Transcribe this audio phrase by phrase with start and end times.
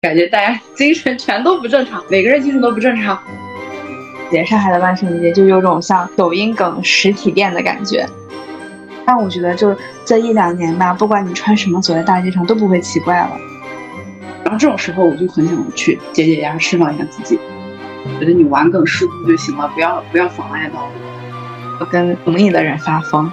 [0.00, 3.20] 感觉大家精神全都不正常，每个人精神都不正常。
[4.30, 8.06] 节上海的万圣节就有种像抖音梗实体店的感觉，
[9.04, 13.30] 但我觉得就这一两年吧，不管你穿什么走在大街上都不会奇怪了。
[14.44, 17.36] 然后这种时候我就很想去解解压，释放一下自己。
[18.20, 20.88] 觉得你玩梗适度就行了，不要不要妨碍到
[21.80, 23.28] 我跟同意的人发疯。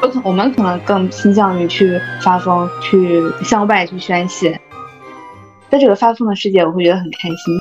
[0.00, 4.60] 我可我们可能更倾向于去发疯，去向外去宣泄。
[5.70, 7.58] 在这个发疯的世界，我会觉得很开心。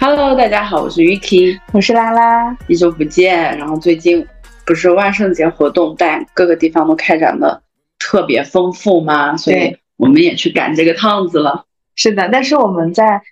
[0.00, 3.56] Hello，大家好，我是 Vicky，我是拉拉，一周不见。
[3.56, 4.26] 然后最近
[4.66, 7.62] 不是万圣节活动，但各个地方都开展的
[8.00, 11.66] 特别丰富嘛，所以我们也去赶这个趟子了。
[11.94, 13.22] 是的，但是我们在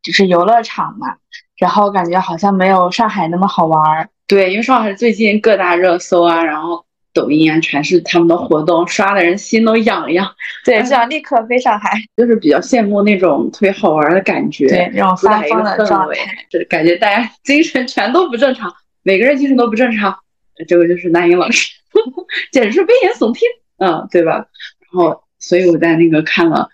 [0.00, 1.16] 就是游乐场嘛。
[1.56, 10.28] 然后感觉好像没有上海那么好玩儿，对，因为上海最近各大热搜啊，然后抖音啊，全是他们的活动，刷的人心都痒痒。
[10.64, 16.16] 对， 就想立刻飞上海，就是比较羡慕那种特别好玩的感觉，对，那种发疯的氛围，
[16.50, 18.74] 就是感觉大家精神全都不正常，
[19.04, 20.18] 每个人精神都不正常。
[20.66, 21.72] 这个就是那英老师，
[22.50, 23.46] 简直是危言耸听，
[23.78, 24.32] 嗯，对吧？
[24.34, 24.46] 然
[24.92, 26.68] 后，所以我在那个看了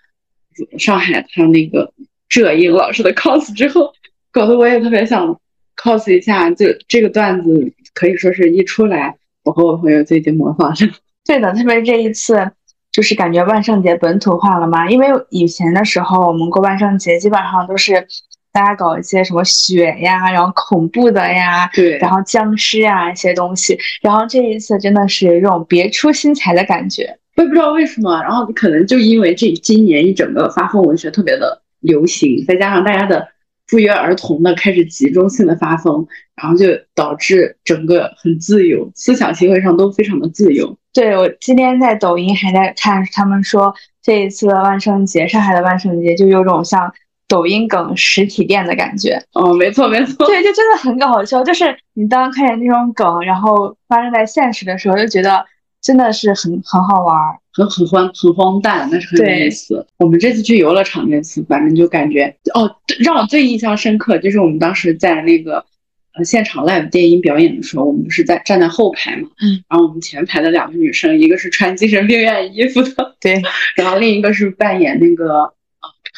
[0.79, 1.93] 上海他那个
[2.29, 3.93] 浙英老师的 cos 之后。
[4.31, 5.37] 搞得我也特别想
[5.75, 10.87] cos 一下，就这个段子可以说是一出来，我和我朋友就已经模仿上。
[11.25, 12.51] 对的，特别是这一次，
[12.91, 14.89] 就是感觉万圣节本土化了嘛。
[14.89, 18.07] 因为以前的时候，我们过万圣节基本上都是
[18.53, 23.77] 大家搞一些什么雪呀，然后恐怖的呀，对，然后僵尸呀一些东西。
[24.01, 28.21] 然后这一次真的是有种别出心裁的感觉，我也不知道为什么。
[28.21, 33.27] 然后可能就因为这今年一整个发疯文学特别的流行，再加上大家的。
[33.71, 36.05] 不约而同的开始集中性的发疯，
[36.35, 40.77] 然后就导致整个很自由，思想行为上都非常的自由。
[40.93, 46.93] 对我今天在抖音还在看，他们说这一次的万圣节，上海的万圣节就有种像
[47.29, 49.23] 抖音梗实体店的感觉。
[49.31, 51.41] 哦，没错没错，对，就真的很搞笑。
[51.41, 55.45] 就是你当看见那种梗，然后发生在现实的时候，就觉得
[55.81, 57.17] 真的是很很好玩。
[57.53, 59.85] 很很荒很荒诞，但是很有意思。
[59.97, 65.65] 我们这次去游乐场这次，反正就感觉哦，让我最印象深刻就是我们当时在那个
[66.13, 73.41] 呃现场 live 电音表演的时候，我们不是在站在后排嘛，嗯，然后我们前排的两个女生，一个是穿精神病院衣服的， 对，
[73.75, 75.53] 然后另一个是扮演那个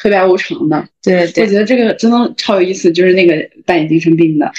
[0.00, 3.34] 黑白无常的，对对，我觉得这个真的超有意思，就是那个
[3.66, 4.52] 扮演精神病的。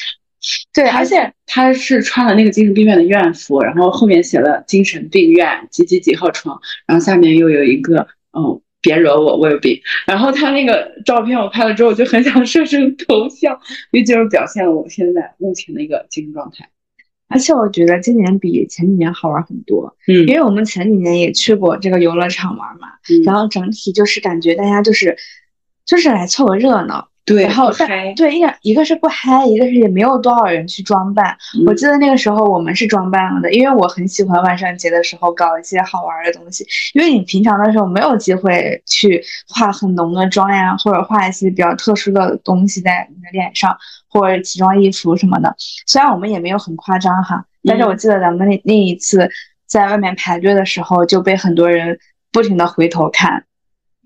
[0.74, 8.08] 对，而且他是穿了那个精神病院的院服，然后后面写了精神病院几几几号床，然后下面又有一个
[8.38, 9.80] 嗯，别惹我，我有病。
[10.06, 13.60] 然后他那个照片我拍了之后，我就很想设成头像，
[13.92, 16.70] 因为就是表现了我现在目前的一个精神状态。
[17.28, 22.90] 而且我觉得今年比前几年好玩很多，嗯，因为我们前几年也去过这个游乐场玩嘛，
[23.26, 25.18] 然后整体就是感觉大家就是
[25.86, 27.10] 就是来凑个热闹。
[27.26, 31.36] 对，然后但对一个一个是不嗨，一个是也没有多少人去装扮。
[31.66, 36.64] 我记得那个时候我们是装扮了的，因为我很喜欢万圣节的时候搞一些好玩的东西。
[36.94, 43.76] 因为你平常的时候没有机会去化很浓的妆呀，或者画一些比较特殊的东西在你的脸上，
[44.08, 45.56] 或者奇装异服什么的。
[45.88, 49.28] 虽然我们也没有很夸张哈，但是我记得咱们那那一次
[49.66, 51.98] 在外面排队的时候就被很多人
[52.32, 53.46] 不停的回头看。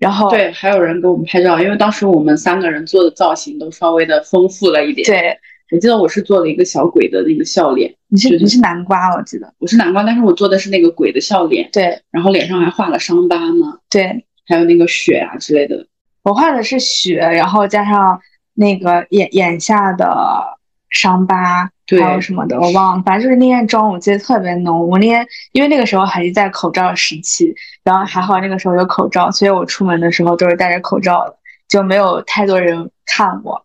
[0.00, 5.06] 然后对，还有人给我们拍照，因为当时我们三个人做的造型都稍微的丰富了一点。
[5.06, 5.38] 对，
[5.70, 11.68] 我记得我是做了一个小鬼的那个笑脸，你是你是南瓜，我记得我是南瓜，但是我做的是那个鬼的笑脸。
[11.70, 13.78] 对，然后脸上还画了伤疤呢。
[13.88, 15.86] 对，还有那个血啊之类的。
[16.22, 18.18] 我画的是血，然后加上
[18.54, 20.58] 那个眼眼下的。
[20.90, 23.02] 伤疤还有什么的，我忘了。
[23.04, 24.88] 反正就是那天妆，我记得特别浓。
[24.88, 31.36] 我那天因为那个时候还是在口罩时期，然后还好那个时候有口罩，所以我出门的时候都是戴着口罩的，
[31.68, 33.64] 就没有太多人看我。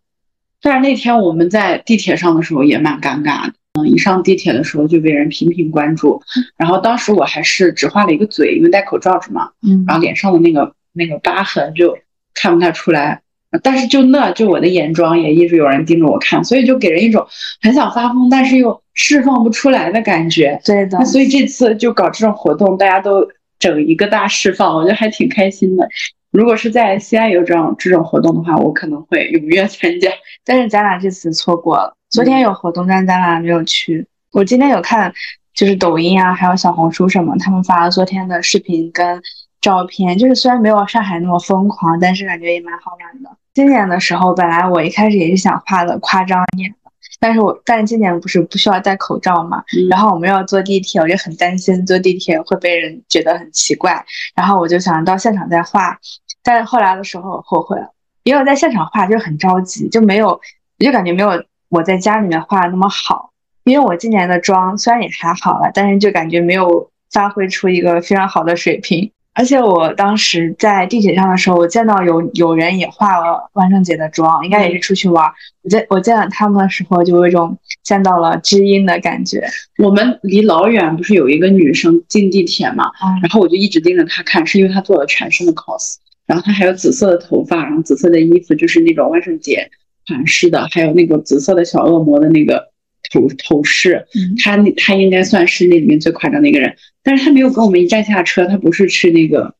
[0.61, 6.21] 但是那天我们在地铁上的时候也蛮尴尬的，嗯，一上地铁的时候就被人频频关注。
[6.57, 11.97] 然后当时我还是只画了一个嘴，因为戴口罩着嘛，嗯，然后脸上的那个那个疤痕就
[12.33, 13.21] 看不太出来。
[13.63, 17.25] 但是就那就我的眼妆也一直有人盯着我看，所以就给人一种
[17.61, 20.59] 很想发疯，但是又释放不出来的感觉。
[20.65, 23.27] 对的，所以这次就搞这种活动，大家都
[23.59, 25.87] 整一个大释放，我觉得还挺开心的。
[26.31, 30.09] 如果是在西安有这种这种活动的话，我可能会踊跃参加。
[30.43, 34.05] 但是咱俩这次错过了，昨天有活动，但咱俩没有去。
[34.31, 35.13] 我今天有看，
[35.53, 39.21] 就是抖音啊，还有小红书什么，他们发了昨天的视频跟
[39.61, 43.29] 照片，就是虽然没有上海那么疯狂，但是感觉也蛮好玩的。
[43.55, 46.91] 今年的时候，本来我一开始也是想画的夸张一点的，
[47.21, 54.05] 但是我但是今年不是不需要戴口罩嘛，嗯然后我们要坐地铁，我就很担心坐地铁会被人觉得很奇怪，
[54.35, 55.97] 然后我就想到现场再画，
[56.43, 57.89] 但是后来的时候我后悔了，
[58.23, 63.31] 因为我在现场画就很着急，就没有我就感觉没有我在家里面画的那么好，
[63.63, 69.09] 因为我今年的妆虽然也还好了，但是就感觉没有发挥出一个非常好的水平。
[69.35, 75.25] 而且我当时在地铁上的时候，我见到有有人也化了万圣节的妆，应该也是出去玩。
[75.61, 79.45] 我见我见到他们的时候，就有一种见到了知音的感觉。
[79.77, 85.95] 我们离老远不是有一个女生进地铁嘛，嗯然后我就一直盯着她看，是因为她做了全身的 cos，
[86.25, 89.69] 然后她还有紫色的头发，然后紫色的衣服，就是那种万圣节
[90.07, 92.71] 款式的，还有那个紫色的小恶魔的那个
[93.19, 99.55] 头头饰，嗯她那她应该算是那里面最夸张的一个人，但是他没有跟我们一站下车，他不是去那个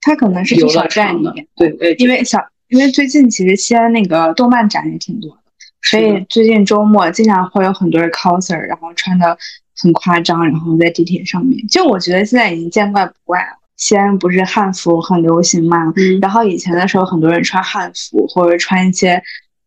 [0.00, 5.36] 他可能是去游乐小站的里面，，对，我也觉得因为小因为最近其实西安那个动漫展也挺多的，
[5.82, 9.36] 所以最近周末经常会有很多人 coser，然后穿的
[9.76, 11.66] 很夸张，然后在地铁上面。
[11.68, 13.58] 就我觉得现在已经见怪不怪了。
[13.76, 19.20] 西安不是汉服很流行嘛，嗯然后以前的时候很多人穿汉服或者穿一些，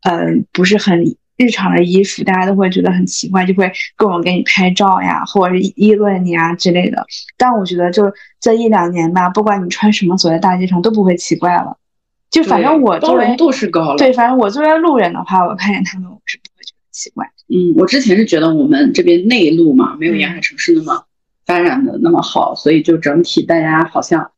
[0.04, 1.04] 呃，不是很
[1.38, 7.06] 日常的衣服，大家都会觉得很奇怪，就会各种给你拍照呀，或者是议论你啊之类的。
[7.38, 8.04] 但我觉得就
[8.40, 11.78] 这一两年吧，不管你穿什么走在大街上都不会奇怪了。
[12.32, 17.26] 就反正我作为包容度是高了，对，反正我作为路人的话，我看见他们我是不会觉得奇怪。
[17.48, 21.06] 嗯，我之前是觉得我们这边内陆嘛，没有嗯沿海城市那么
[21.46, 24.32] 发展的那么好，所以就整体大家好像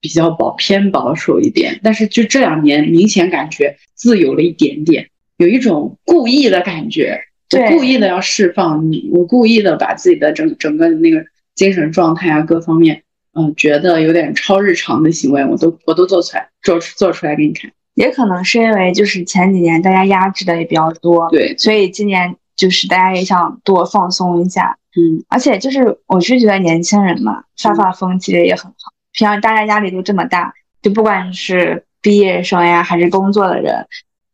[0.00, 1.78] 比较保偏保守一点。
[1.82, 5.10] 但是就这两年，明显感觉自由了一点点，
[5.44, 7.20] 有一种故意的感觉，
[7.52, 11.22] 我对故意的要释放你，我故意的把自己的整整个那个
[11.54, 13.02] 精神状态啊各方面，
[13.34, 17.70] 嗯、觉得有点超日常的行为，我都我都做出来，做出做出来给你看。
[17.94, 24.78] 也可能是因为就是前几年大家压制的也比较多，对，所以今年就是大家也想多放松一下。
[24.96, 28.92] 嗯，而且就是我是觉得年轻人嘛，发发疯其实也很好。
[29.12, 33.86] 平常大家压力都这么大，就不管是毕业生呀，还是工作的人，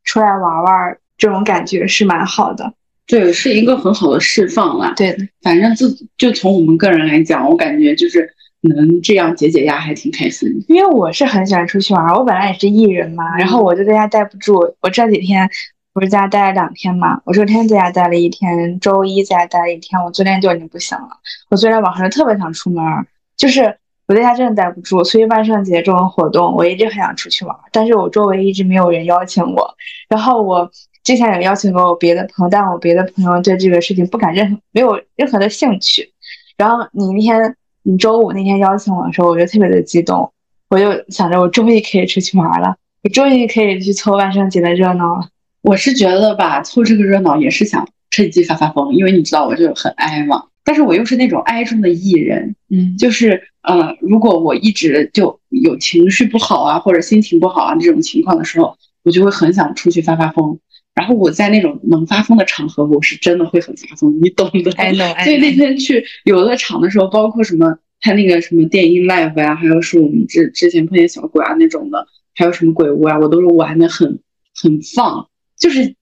[0.04, 2.72] 出来玩玩，这种感觉是蛮好的。
[3.06, 4.92] 对，是一个很好的释放啦。
[4.96, 10.48] 对的，反正自就从我们个人来讲，我感觉就是能这样解解压，还挺开心。
[10.68, 14.76] 因为我是很喜欢出去玩，我本来也是艺人嘛，然后我就在家待不住。
[14.80, 15.48] 我这几天
[15.92, 21.08] 不是在家待了两天嘛，我昨天在家待了一天，周一在家待了一天，我昨天就已经不行了。
[21.48, 23.04] 我昨天晚上就特别想出门儿，
[23.36, 23.76] 就是
[24.10, 29.72] 我在家真的待不住，所以万圣节这种活动我一直很想出去玩，但是我周围一直没有人邀请我。
[30.08, 30.68] 然后我
[31.04, 36.10] 之前有邀请过我别的朋友，但我别的朋友对这个事情不感任何没有任何的兴趣。
[36.58, 37.54] 然后你那天
[37.84, 40.32] 你周五那天邀请我的时候，我就特别的激动，
[40.70, 42.74] 我就想着我终于可以出去玩了，
[43.04, 45.28] 我终于可以去凑万圣节的热闹了。
[45.62, 60.58] 我是觉得吧，凑这个热闹也是想趁机发发疯，因为你知道我就很 I 嘛，但是我又是那种 I 中的艺人，嗯，就是呃，如果我一直就有情绪不好啊，或者心情不好啊这种情况的时候，我就会很想出去发发疯。
[60.94, 64.72] 然后我在那种能发疯的场合，我是真的会很发疯，你懂的。
[64.72, 74.18] I know, I 所以那天去游乐场的时候，包括什么他那个什么电音 live 呀、还有是我们之之前碰见小鬼啊那种的，还有什么鬼屋啊，我都是玩的很
[74.54, 75.28] 很放，
[75.58, 75.94] 就是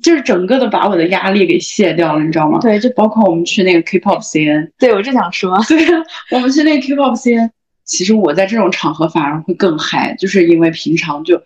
[0.00, 2.58] 就是整个的把我的压力给卸掉了，你知道吗？
[2.60, 7.50] 对，就包括我们去那个 K-pop CN，对我正想说， 对呀，我们去那个 K-pop CN，
[7.84, 11.42] 其实我在这种场合反而会更嗨，就是因为平常就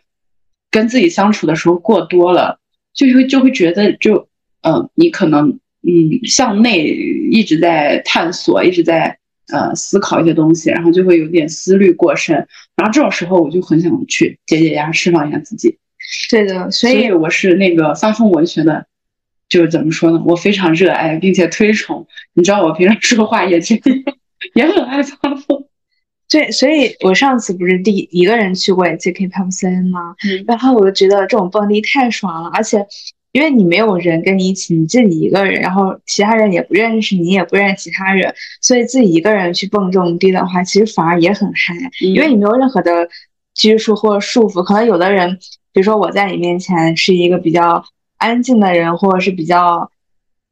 [0.70, 2.60] 跟自己相处的时候过多了，
[2.94, 4.28] 就会就会觉得就
[4.62, 5.48] 呃，你可能
[5.82, 6.84] 嗯向内
[7.30, 9.18] 一直在探索，一直在
[9.52, 12.36] 呃思考一些东西，然后就会有点思虑过深，
[12.76, 15.76] 然后这种时候我就很想去解解压，释放一下自己。
[16.30, 18.86] 对的，所所以以我是那个发疯文学的，
[19.48, 20.22] 就是怎么说呢？
[20.26, 22.06] 我非常热爱并且推崇。
[22.34, 23.82] 你知道我平常说话也这样，
[24.54, 25.64] 也很爱发疯。
[26.28, 30.16] 对，所以我上次不是第一个人去过一次 K-pop CN 吗？
[30.24, 32.84] 嗯然后我就觉得这种蹦迪太爽了，而且
[33.30, 43.08] 因为你没有人跟你一起，你自己一个人，然后其他人也不认识你，也不认识其他人，所以自己一个人去蹦这种迪的话，其实反而也很嗨，因为你没有任何的
[43.54, 44.64] 拘束或者束缚。
[44.64, 45.38] 可能有的人，
[45.76, 47.84] 比如说我在你面前是一个比较
[48.16, 49.90] 安静的人，或者是比较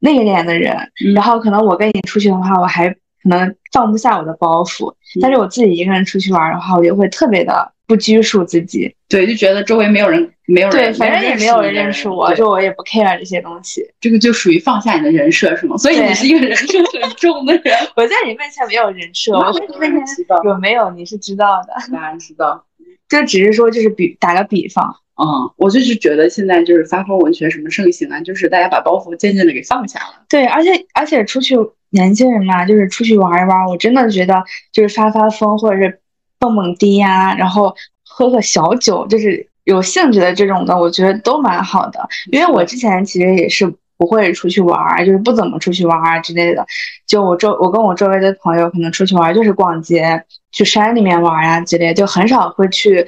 [0.01, 8.95] 内敛的人，嗯然后可能我跟你出去的话，我还可能放不下我的包袱，嗯但是我自己一个人出去玩的话，我就会特别的不拘束自己。
[9.09, 13.83] 对，就觉得周围没有人，没有人，对，反正也没有人认识我，就我也不 care 这些东西。
[13.99, 15.75] 这个就属于放下你的人设，是吗？
[15.79, 16.67] 所以你是一个人设
[17.01, 17.75] 很重的人。
[17.97, 21.73] 我在你面前没有人设，我在你面前，有没有你是知道的。
[21.91, 22.63] 当然知道。
[23.07, 30.25] 就只是说，就是比打个比方，嗯，我就是觉得现在就是发疯文学什么盛行啊，就是大家把包袱渐渐的给放下了。
[30.29, 31.57] 对，而且而且出去
[31.91, 34.43] 年轻人嘛，就是出去玩一玩，我真的觉得
[34.73, 36.01] 就是发发疯或者是
[36.41, 37.73] 蹦蹦迪呀，然后
[38.05, 42.09] 喝喝小酒，就是有兴趣的这种的，我觉得都蛮好的。
[42.33, 46.67] 因为我之前其实也是不会出去玩，就是不怎么出去玩儿之类的。
[47.07, 53.07] 就我周我跟我周围的朋友可能出去玩就是逛街、去山里面玩儿呀之类，就很少会去。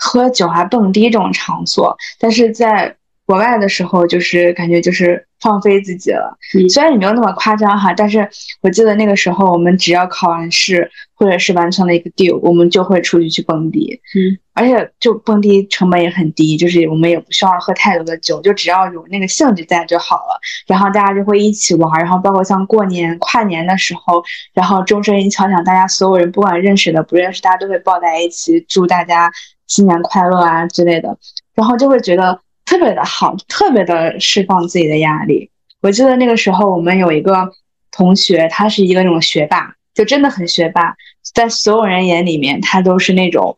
[0.00, 6.36] 喝酒啊、蹦迪这种场所，但是在国外的时候，就是感觉就是放飞自己了。
[6.68, 8.28] 虽然也没有那么夸张哈，但是
[8.60, 14.00] 我记得那个时候，我们只要考完试或者是完成了一个 deal，我们就会出去去蹦迪。
[14.16, 20.40] 嗯，而且就蹦迪成本也很低，就是我们也不需要喝太多的酒，就只要有那个兴致在就好了。
[20.66, 29.30] 然后大家就会一起玩，然后包括像过年、跨年的时候，然后钟声一敲响，大家所有人不管认识的不认识，大家都会抱在一起，祝大家。
[29.70, 31.16] 新年快乐啊之类的，
[31.54, 35.48] 然后就会觉得特别的好，特别的释放自己的压力。
[35.80, 37.50] 我记得那个时候，我们有一个
[37.92, 40.94] 同学，他是一个那种学霸，就真的很学霸，
[41.32, 43.56] 在所有人眼里面，她都是那种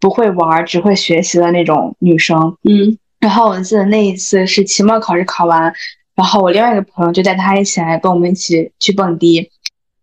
[0.00, 2.56] 不会玩只会学习的那种女生。
[2.64, 5.72] 嗯，然后我记得那一次是期末考试考完，
[6.14, 9.50] 然后我另外一个朋友就带他一起来跟我们一起去蹦迪。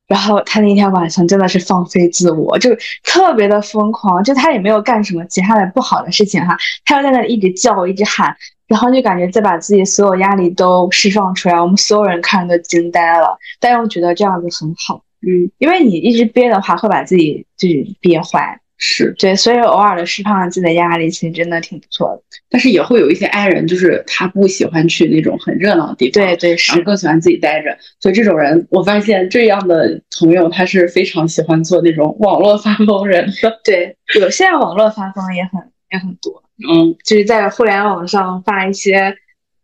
[0.07, 2.69] 然后他那天晚上真的是放飞自我，就
[3.03, 8.35] 特别的疯狂，就他也没有干什么其他的不好的事情哈，他就在那里一直叫，一直喊，
[8.67, 18.61] 然后就感觉在把自己所有压力都释放出来，我们所有人看都惊呆了，但又觉得这样子很好，嗯，因为你一直憋的话会把自己就是憋坏。
[18.79, 22.21] 是对，所以偶尔的释放自己的压力，其实真的挺不错的。
[22.47, 27.75] 但是也会有一些 I 人，就是他不喜欢去那种很热闹的地方，对对，是更喜欢自己待着。
[27.99, 33.59] 所以这种人，我发现这样的朋友，他是非常喜欢做那种网络发疯人的。
[33.63, 35.59] 对，有现在网络发疯也很
[35.91, 39.15] 也很多，嗯，就是在互联网上发一些，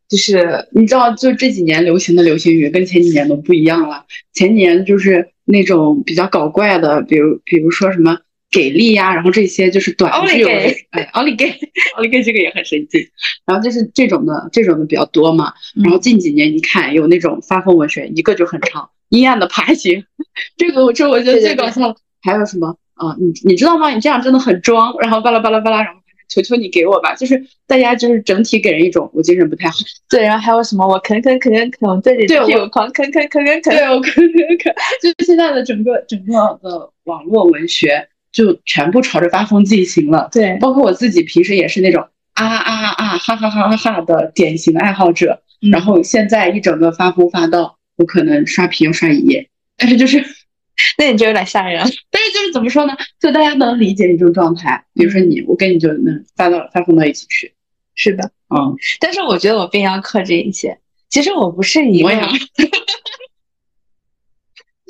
[0.10, 4.06] 就是你知道，就这几年流行的流行语跟前几年都不一样了。
[4.34, 8.18] 前几年就是那种比较搞怪的，比如比如说什么。
[8.54, 10.46] 给力呀，然后这些就是短剧，
[10.92, 11.50] 哎，奥利给，
[11.96, 13.02] 奥利给这个也很神经。
[13.46, 15.52] 然后就是这种的，这种的比较多嘛。
[15.84, 20.06] 然后近几年你看有那种发疯文学，一个就很长，阴暗的爬行，
[20.56, 21.96] 这个我这我觉得最搞笑。
[22.22, 23.16] 还有什么啊？
[23.20, 23.90] 你你知道吗？
[23.90, 24.96] 你这样真的很装。
[25.02, 27.16] 然后巴拉巴拉巴拉，然后求求你给我吧。
[27.16, 29.76] 就是大家就是整体给人一种我精神不太好。
[30.10, 34.74] 对，然后还有什么我啃啃啃啃啃，对对对，我狂啃啃啃啃啃，对我啃啃啃。
[35.02, 38.08] 就是现在的整个整个的网络文学。
[38.34, 49.48] 就全部朝着发疯进行了，对，包括我自己平时也是那种啊啊啊哈哈哈哈哈的典型爱好者，然后现在一整个发疯发到我可能刷屏要刷一夜，
[49.78, 50.18] 但是就是，
[50.98, 51.80] 那你就有点吓人。
[52.10, 52.98] 但是就是怎么说呢？
[53.22, 57.54] 就大家能理解你这种状态，比如说你，我跟你就能发到发疯到一起去。
[57.96, 60.80] 是的，嗯，但是我觉得我并要克制一些。
[61.10, 62.10] 其实我不是一个。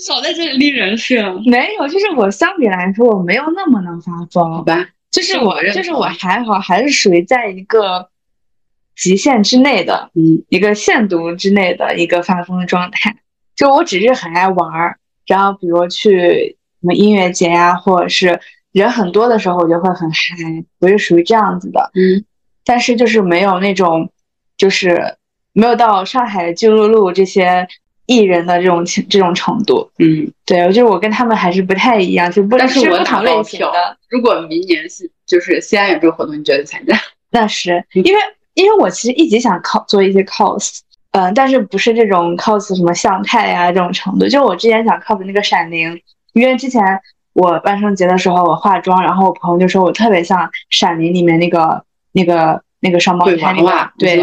[0.05, 4.85] 少在这里立人设，没有，就是我相比来说，我没有那么能发疯，好吧？
[5.09, 8.09] 就是我，就是我还好，还是属于在一个
[8.95, 13.15] 极限之内的，嗯，一个限度之内的一个发疯的状态。
[13.55, 18.39] 就我只是很爱玩儿，然后比如去什么音乐节呀，或者是
[18.71, 22.25] 人很多的时候，我就会很嗨，我是属于这样子的，嗯。
[22.65, 24.11] 但是就是没有那种，
[24.57, 25.17] 就是
[25.53, 27.67] 没有到上海巨鹿路这些。
[28.13, 33.97] 艺人的这种情这种程度，嗯，对，我觉得我跟他们还是不太一样，就不但是我不同类型的。
[34.09, 36.95] 如果明年是就是西安有这个活动，你觉得参加？
[37.31, 38.19] 那是因为
[38.53, 40.79] 因为我其实一直想 cos 做一些 cos，
[41.11, 44.27] 嗯，但是不是这种 cos 什么向太呀这种程度。
[44.27, 45.99] 就我之前想 cos 那个闪灵，
[46.33, 46.81] 因为之前
[47.33, 54.17] 我万圣节的时候我化妆，然后我朋友就说我特别像闪灵里面那个那个那个双胞胎那个，对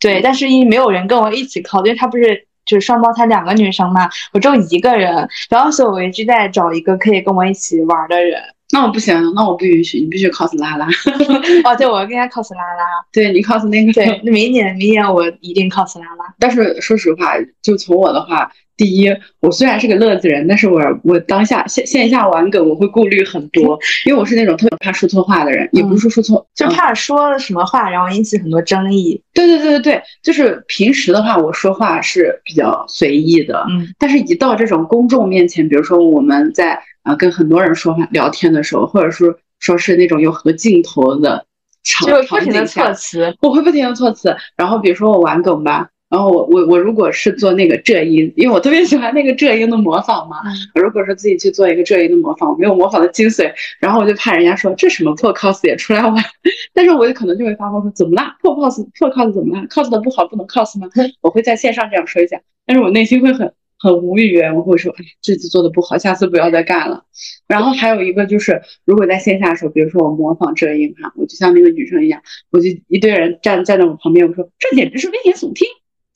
[0.00, 2.45] 对，但是因为没有人跟我一起 cos，因为他不是。
[2.66, 8.42] 就是双胞胎两个女生嘛，我只有一个人，然后所以我一直在找一个可以跟我一起玩的人。
[8.72, 10.86] 那我不行，那我不允许，你必须 cos 拉拉。
[11.64, 12.84] 哦，对，我要跟他 cos 拉拉。
[13.12, 13.92] 对你 cos 那个。
[13.92, 16.34] 对，那明年明年我一定 cos 拉拉。
[16.38, 18.50] 但是说实话，就从我的话。
[18.78, 19.08] 第一，
[19.40, 29.18] 我虽然是个乐子人，但是我我当下线线下玩梗，我会顾虑很多， 因为我是那种特别怕说错话的人，也不是说说错，就怕说什么话然后引起很多争议。
[29.32, 41.46] 对对对对对，就是平时的话，我说话是比较随意的，嗯，但是一到这种公众面前，比如说我们在啊跟很多人说话聊天的时候，或者说说是那种有很多镜头的
[41.82, 45.88] 场场景下，措辞，我会不停的措辞，然后比如说我玩梗吧。
[46.08, 50.36] 然后我我我如果是做那个浙音，因为我特别喜欢那个浙音的模仿嘛，
[50.76, 56.14] 我如果说自己去做一个浙音的模仿，我没有模仿的精髓，然后我就怕人家说这什么破 cos 也出来玩，
[56.72, 60.86] 但是我就可能就会发疯说怎么啦，破 cos 破 cos 怎么啦，cos 的不好不能 cos 吗？
[61.22, 63.52] 我会在线上这样说一下，但是我内心会很
[63.86, 67.04] 很无语，我会说哎这次做的不好，下次不要再干了。
[67.46, 75.66] 然后还有一个就是，如果在线下的时候，比如说我模仿遮音哈，我就像那个女生一样，我就一堆人站站在我旁边，我说这简直是危言耸听。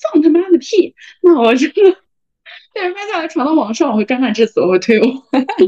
[0.03, 0.95] 放他妈的屁！
[1.23, 1.75] 那我真的
[2.73, 5.07] 被人拍下来传到网上，我会尴尬至死，我会退我。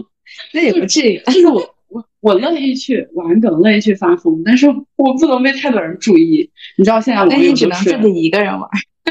[0.55, 4.67] 那也不至于，就是我我我乐意去玩梗，乐意去发疯，但是
[4.97, 6.51] 我不能被太多人注意。
[6.79, 8.67] 你知道现在网友都是只能自己一个人玩。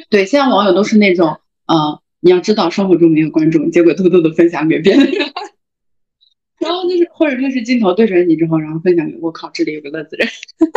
[0.10, 5.12] 对，现在网友都是那种，呃，你要知道生活中没有观众，结果偷偷的分享给别人。
[6.60, 10.28] 然后就是，或者就是镜头对准你之后，然后分享给我靠，这里有个乐子人。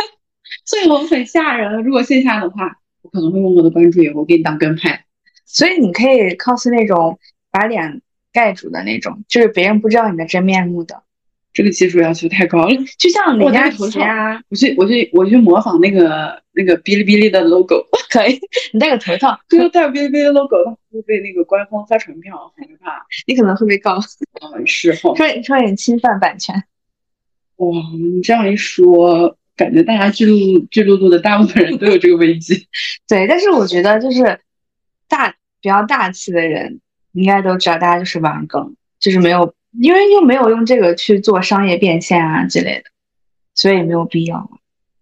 [0.65, 1.83] 所以我很吓人。
[1.83, 2.79] 如果线下的话。
[3.05, 5.05] 我可能会默默的关注，以后给你当跟拍，
[5.45, 7.19] 所以你可以 cos 那种
[7.51, 8.01] 把脸
[8.33, 11.03] 盖住的那种，就是别人不知道你的真面目的。
[11.55, 18.39] 这个技术要求太高了，就像李佳琦啊，我去我去我去模仿那个那个哔哩哔哩的 logo， 可以，
[18.73, 20.57] 你戴个头套， 对戴哔哩哔哩 logo，
[20.91, 23.05] 会被那个官方发传票，很害怕。
[23.25, 23.97] 你可能会被告，
[24.53, 26.53] 嗯，是哈，说说你侵犯版权。
[27.55, 29.35] 哇，你这样一说。
[29.57, 32.67] 感觉大家巨鹿巨鹿路的大部分人都有这个危机，
[33.07, 33.25] 对。
[33.25, 34.41] 但是我觉得就是
[35.07, 35.29] 大
[35.61, 36.81] 比较大气的人
[37.13, 42.83] 应该都知道，大家就是玩梗，就是没有，因为又没有用这个去做商业变现啊之类的，
[43.53, 44.49] 所以没有必要。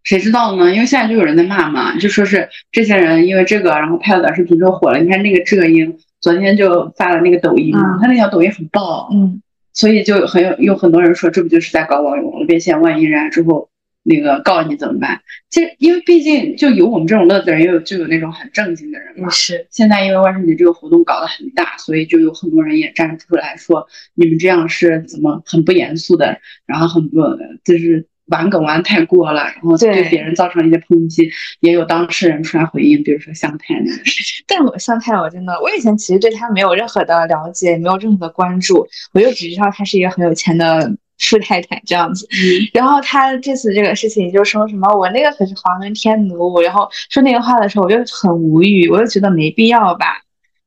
[0.04, 0.74] 谁知道呢？
[0.74, 5.00] 因为现在就有人在骂嘛，就说是这些人因为这个，然后拍了短视频之后火了。
[5.00, 9.42] 你看那个浙英昨天就发了那个抖音，他那条抖音很爆，嗯，
[9.74, 12.82] 所以就很有有很多人说这不就是在搞网络变现？
[12.82, 13.70] 万一人家之后。
[14.04, 15.22] 那个告你怎么办？
[15.50, 19.30] 其实，因为毕竟就有我们这种乐子人，也有就有那种很正经的人嘛。
[19.30, 19.66] 是。
[19.72, 27.22] 现在因为万圣节这个活动搞得很大，所以就有很多人也站出来说，你们这样是怎么很不严肃的，然后很不
[27.64, 31.32] 就是玩梗玩太过了，然后对别人造成一些抨击。
[31.62, 34.44] 也有当事人出来回应，比如说向太那个事情。
[34.48, 40.98] 但我向太，我真的，我以前其实对他没有任何的了解，没有任何的关注，我就只知道他是一个很有钱的。
[41.20, 42.28] 富太太这样子，
[42.74, 50.22] 然后他这次这个事情就说什么我那个可是华伦天奴，然后说那个话的时候我就很无语，我就觉得没必要吧，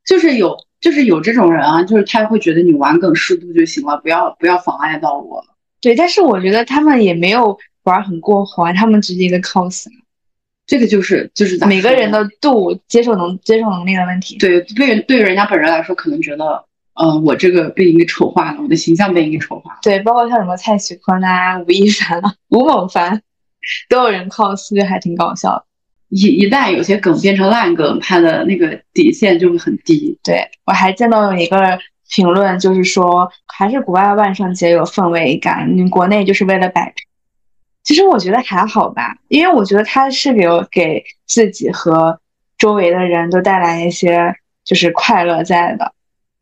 [0.05, 5.45] 就是有就是有这种人啊，就是他会觉得你玩梗适度就行了，不要不要妨碍到我。
[5.81, 9.85] 对，但是我觉得他们也没有玩很过火，他们只是一个 cos，
[10.67, 14.39] 这个就是就是每个人的度接受能接受能力的问题。
[14.39, 16.65] 对，对对于人家本人来说，可能觉得。
[16.99, 19.79] 嗯，我这个被你给丑化了，我的形象被你给丑化了。
[19.83, 23.21] 对，包括像什么蔡徐坤啊、吴亦凡啊、吴某凡，
[23.91, 25.65] 都有人 cos，就还挺搞笑的。
[26.09, 30.19] 一一旦有些梗变成烂梗，他的那个底线就会很低。
[30.23, 31.79] 对我还见到有一个
[32.09, 36.95] 评论，就是说还是国外万圣节有氛围感，你国内就是为了摆。
[37.83, 42.19] 其实我觉得还好吧，因为我觉得他是给给自己和
[42.57, 45.93] 周围的人都带来一些就是快乐在的。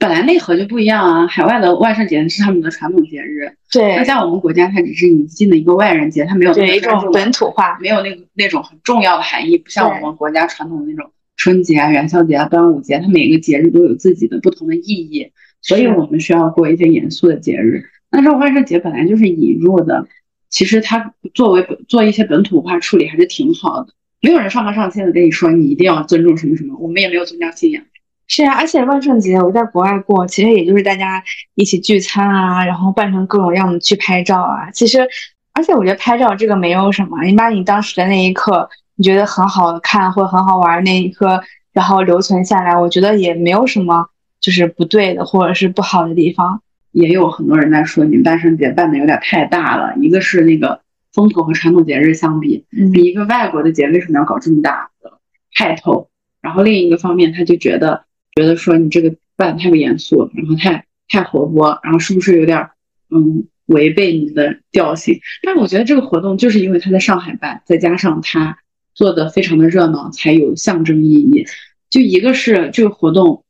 [0.05, 3.97] 本来内核就不一样啊，海外的万圣节是他们的传统节日，对。
[3.97, 15.31] 那在我们国家，它只是引进的一个外人节，它没有那种本土化，没有那个那种很重要的含义，不像我们国家传统的那种春节啊、元宵节啊、端午节，它每个节日都有自己的不同的意义，
[15.63, 17.85] 所以我们需要过一些严肃的节日。
[18.11, 20.07] 那这万圣节本来就是引入的，
[20.51, 27.83] 其实它作为做一些本土化处理还是挺好的，没有人上纲上线的跟你说你一定要尊重什么什么，我们也没有宗教信仰。
[28.27, 31.23] 是啊，而且万圣节我在国外过，其实也就是大家
[31.55, 34.71] 一起聚餐啊，然后扮成各种样子去拍照啊。
[34.71, 35.07] 其实，
[35.53, 41.39] 而且我觉得拍照这个没有什么，你把你当时的那一刻你觉得很好看或很好玩那一刻，
[41.75, 44.07] 然后留存下来，我觉得也没有什么
[44.41, 46.63] 就是不对的或者是不好的地方。
[46.93, 50.81] 也有很多人在说你们万圣节办的有点太大了，一个是那个
[51.13, 55.13] 风头和传统节日相比，比一个外国的节为什么要搞这么大的
[55.55, 56.09] 派头？
[56.41, 58.07] 然后另一个方面，他就觉得。
[58.35, 62.69] 觉得说你这个办太不严肃，然后太太活泼，然后是不是有点
[63.11, 65.21] 嗯违背你的调性？
[65.43, 68.59] 但是我觉得这个活动就是因为他在上海办，再加上他
[68.93, 71.47] 做的非常的热闹，才有象征意义。
[71.91, 73.45] 就一个是这个活动，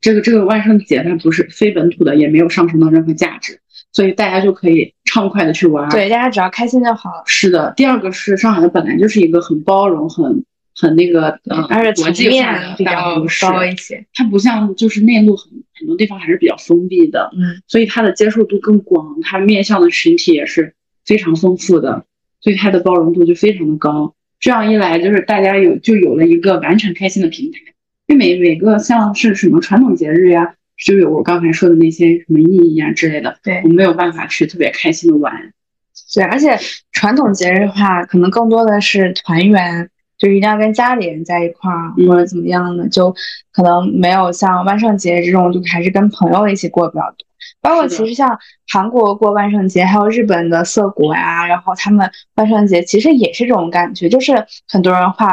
[0.00, 3.60] 这个这个万圣节它不是非本土的，也没有上升到任何价值，
[3.92, 5.90] 所以大家就可以畅快的去玩。
[5.90, 7.10] 对，大家只要开心就好。
[7.26, 10.42] 是的，第二个是上海的本来就是一个很包容很。
[10.74, 14.04] 很那个，嗯，而且国际化比较高一些。
[14.14, 22.04] 它不像就是内陆很很多地方还是比较封闭的，嗯，所以它的接受度更广，它面向的群体也是非常丰富的，
[22.40, 24.14] 所以它的包容度就非常的高。
[24.40, 27.58] 这样一来，就是大家有就有了一个完全开心的平台。
[28.08, 30.54] 因为每每个像是什么传统节日呀，
[30.84, 35.52] 就有我刚才说的那些什么意义啊之类的，对我没有办法去特别开心的玩。
[36.14, 36.58] 对，而且
[36.90, 39.88] 传统节日的话，可能更多的是团圆，
[40.22, 42.06] 就一定要跟家里人在一块儿，嗯。
[42.06, 43.12] 或者怎么样的，就
[43.52, 47.26] 可能没有像万圣节这种，就还是跟朋友一起过比较多。
[47.60, 48.38] 包括其实像
[48.72, 55.26] 韩国过万圣节，还有日本的涩谷呀，然后他们万圣节其实也是这种感觉，就是很多人化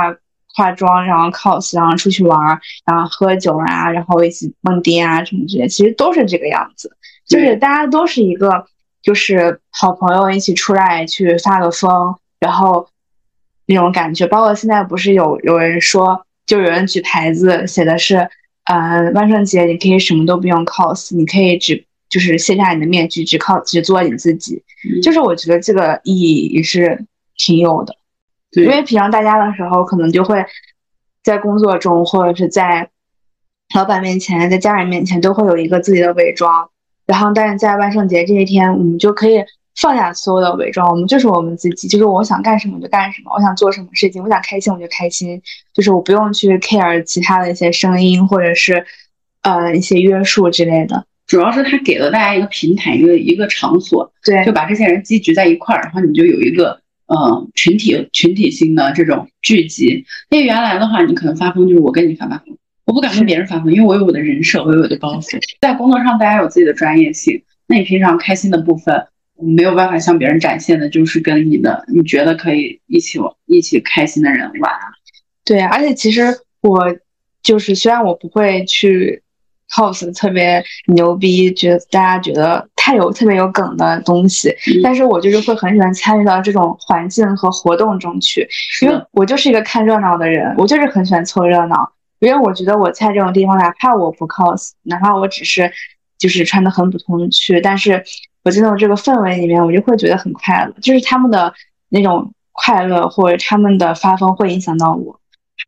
[0.56, 6.92] 化妆，然后 cos，然后出去玩儿，然后喝酒啊，然后一起蹦迪啊什么之类，其实都是这个样子，
[7.28, 8.66] 就是大家都是一个
[9.04, 12.88] 就是好朋友一起出来去发个疯，然后
[13.70, 14.28] 那种感觉。
[14.28, 18.28] 包括现在不是有有人说，就有人举牌子写的是，
[18.66, 24.64] 呃，万圣节你可以什么都不用 cos，你可以只就是卸下你的面具，只靠只做你自己。
[24.84, 27.06] 嗯就是我觉得这个意义也是
[27.38, 27.96] 挺有的。
[28.52, 30.46] 对，因为平常大家的时候，可能就会
[31.24, 32.90] 在工作中或者是在
[33.76, 36.70] 老板面前、在家人面前都会有一个自己的伪装，
[37.06, 39.44] 然后但是在万圣节这一天，我们就可以
[39.82, 45.42] 放下所有的伪装，我们就是我们自己，就是我想干什么就干什么，我想做什么事情，我想开心我就开心，
[45.74, 48.86] 就是我不用去 care 其他的一些声音或者是
[49.42, 51.06] 呃一些约束之类的。
[51.28, 60.04] 主要是他给了大家一个平台，一个一个场所，对就把这些人集聚在一块儿，然后你就有一个呃群体群体性的这种聚集。
[60.30, 65.40] 因为原来的话，你可能发疯就是我跟你发发疯，我不敢跟别人发疯，因为我有我的人设，我有我的包袱。
[65.62, 69.06] 在工作上，大家有自己的专业性，那你平常开心的部分，
[69.42, 74.92] 没有办法向别人展现的，就是跟你的你觉得可以一起一起开心的人玩啊。
[75.46, 76.96] 对，而且其实我
[77.42, 79.22] 就是虽然我不会去
[79.70, 88.48] cos 特别牛逼，觉得大家觉得太有特别有梗的东西，嗯但是我就是会很喜欢参与到这种环境和活动中去，
[88.82, 91.94] 因为，我就是一个看热闹的人，我就是很喜欢凑热闹。
[92.20, 95.72] 因为我觉得我在这种地方，哪怕我不 cos，哪怕我只是
[96.18, 98.04] 就是穿的很普通的去，但是
[98.50, 101.54] 我进入这个氛围里面，我就会觉得很快乐，就是他们的
[101.90, 105.20] 那种快乐或者他们的发疯会影响到我。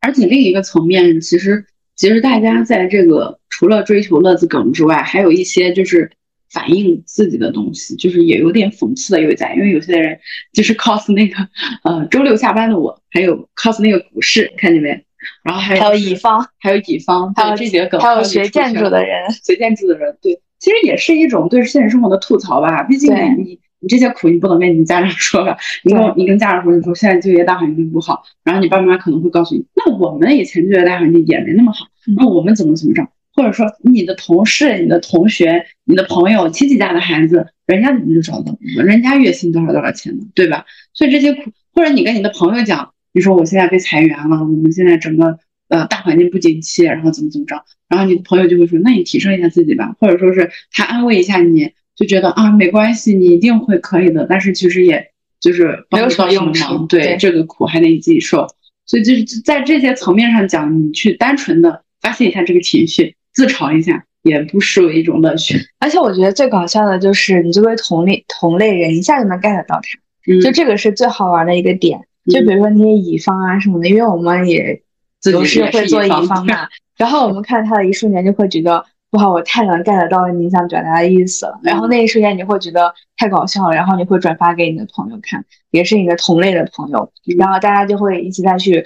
[0.02, 1.64] 而且另一个层面，其实
[1.96, 6.12] 其实大家在这个除了追求乐子梗之外，还有一些就是
[6.50, 10.20] 反映自己的东西，就是也有点讽刺的有在，因为有些人
[10.54, 11.36] 就是 cos 那个
[11.84, 15.06] 呃周六下班的我，还有 cos 那个股市，看见没？
[15.44, 22.84] 然后还有还有乙方，还有乙方，还有这几个梗，还有学建筑的人，学建筑的人，对，其实也是一种对现实生活的吐槽吧。
[22.84, 32.14] 毕竟你你你这些苦你不能跟你家长说吧，你跟你跟家长说，你说现在就业大环境不好，然后你爸妈可能会告诉你，那我们以前就业大环境也没那么好，嗯。
[32.16, 40.66] 那我们怎么怎么着，或者说你的同事、你的同学、你的朋友、亲戚家的孩子，人家怎么就找到我，人家月薪多少多少钱呢，对吧？
[40.94, 45.40] 所以这些苦，或者你跟你的朋友讲，你说我现在被裁员了，我们现在整个
[45.72, 55.08] 呃大环境不景气，然后怎么怎么着，然后你的朋友就会说，那你提升一下自己吧，或者说是他安慰一下你，就觉得啊没关系，你一定会可以的，但是其实也
[55.40, 57.18] 就是没有什么用处，对对。
[57.18, 58.46] 这个苦还得你自己受，
[58.86, 65.58] 所以就是在这些层面上讲，你去单纯的发泄一下这个情绪，自嘲一下，也不失为一种乐趣。
[65.80, 72.00] 而且我觉得最搞笑的就是你作为同类同类人，一下就能 get 到他，嗯，就这个是最好玩的一个点。
[72.32, 74.84] 就比如说那些乙方啊什么的，因为我们也
[75.30, 81.60] 有时也会做乙方方嘛，然后我们看他的一瞬间就会觉得，哇，我太能 get 到你想表达的意思了。
[81.62, 88.84] 然后那一瞬间你会觉得太搞笑了，然后你会转发给你的朋友看，也是你的同类的朋友，嗯然后大家就会一起再去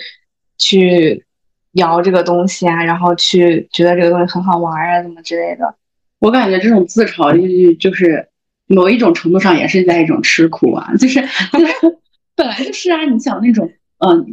[0.57, 1.23] 去
[1.71, 5.75] 聊这个东西啊，然后去觉得这个东西很好玩啊，怎么之类的。
[6.19, 8.29] 我感觉这种自嘲就就是
[8.67, 11.97] 某一种程度上也是在一种吃苦啊，就是就是
[12.35, 13.69] 本来就是啊，你想那种
[13.99, 14.25] 嗯、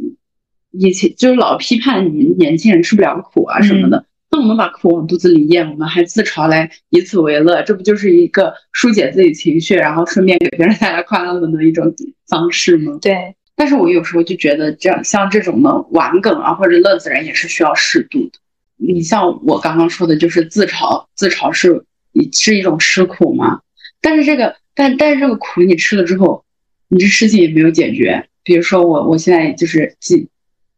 [0.73, 11.93] 以前就是老批判你们年轻人吃不了苦啊什么的，那我们把苦往肚子里咽，我们还自嘲来以此为乐，这不就是一个疏解自己情绪，然后顺便给别人带来快乐的一种
[12.27, 12.97] 方式吗？
[12.99, 18.31] 对，但是我有时候就觉得，这样像这种的玩梗啊或者乐子人也是需要适度的。
[18.77, 21.85] 你像我刚刚说的，就是自嘲，自嘲是
[22.31, 23.61] 是一种吃苦嘛。
[24.01, 26.43] 但是这个，但但是这个苦你吃了之后，
[26.89, 28.27] 你这事情也没有解决。
[28.43, 30.27] 比如说我我现在就是阴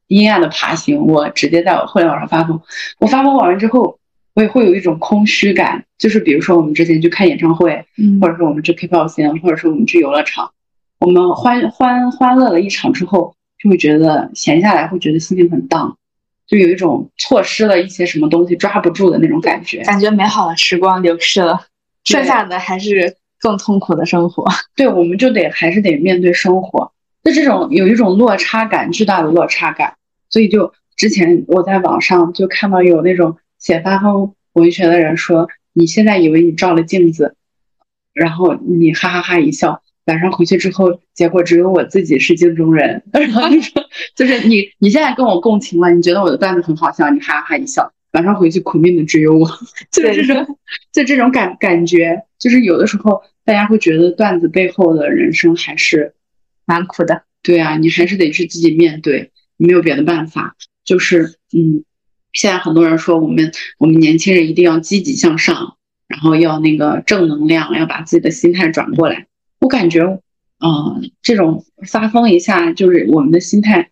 [0.08, 2.62] 阴暗的爬行，我直接在我互联网上发疯，
[3.00, 3.98] 我发疯完之后，
[4.34, 5.84] 我也会有一种空虚感。
[5.98, 10.52] 就是比如说我们之前去看演唱会，嗯或者说我们去 K 泡仙，或者说我们去游乐场，
[11.00, 15.98] 我们欢欢欢乐了一场之后，就会觉得闲下来会觉得心情很荡，
[16.48, 19.82] 就有一种错失了一些什么东西抓不住的那种感觉。
[19.84, 21.65] 感觉美好的时光流逝了，
[22.04, 24.46] 剩下的还是更痛苦的生活。
[24.76, 26.91] 对，我们就得还是得面对生活，
[27.26, 29.96] 那这种有一种落差感，巨大的落差感，
[30.30, 37.36] 所以就之前我在网上就看到有那种写发疯文学的人说，你现在以为你照了镜子，
[38.14, 43.02] 然后你哈哈哈一笑，晚上回去之后，结果只有我自己是镜中人。
[43.12, 43.84] 然后你说，
[44.16, 49.50] 就是你你现在跟我共情了，你觉得我的段子很好笑，你哈哈哈一笑，晚上回去苦命的只有我，
[49.92, 50.58] 就是这种，
[50.94, 56.14] 就这种感感觉，就是有的时候大家会觉得段子背后的人生还是
[56.65, 57.23] 蛮苦的。
[57.41, 60.56] 对啊，你还是得去自己面对，你没有别的办法。
[60.84, 61.84] 就是嗯，
[62.34, 69.28] 现在很多人说我们我们年轻人一定要积极向上，然后要那个正能量，要把自己的心态转过来。
[69.60, 70.01] 我感觉，
[70.60, 73.91] 嗯，这种发疯一下，就是我们的心态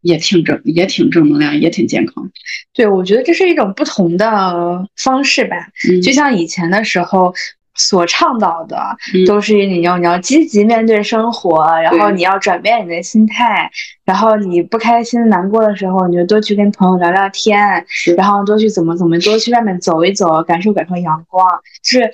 [0.00, 2.30] 也挺正，也挺正能量，也挺健康。
[2.72, 5.68] 对，我觉得这是一种不同的方式吧。
[6.02, 7.34] 就像以前的时候。
[7.78, 8.76] 所倡导的
[9.24, 13.70] 都是你要你要积极面对生活，然后你要转变你的心态，
[14.04, 17.86] 然后你不开心难过的时候，你就多去跟朋友聊聊天，
[18.16, 21.46] 然后多去怎么怎么多去外面走一走，感受感受阳光，
[21.84, 22.10] 就是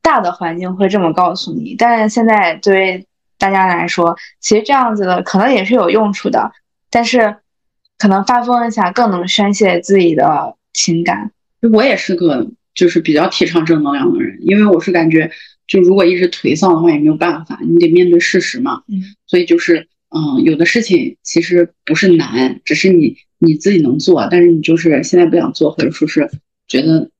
[0.00, 1.74] 大的环境会这么告诉你。
[1.76, 3.04] 但是现在对于
[3.36, 6.52] 大家来说，其实这样子的可能也是有用处的，
[6.88, 7.36] 但是
[7.98, 11.32] 可能发疯一下更能宣泄自己的情感。
[11.72, 12.46] 我也是个。
[12.74, 15.30] 就是比较提倡正能量的人，因为我是感觉，
[15.66, 18.82] 就如果一直颓丧的话也没有办法，你得面对事实嘛。
[18.88, 26.28] 嗯，所以就是，嗯，有的事情其实不是难，只是你你自己能做，但是你就是现在不想做，或者说是
[26.66, 27.10] 觉得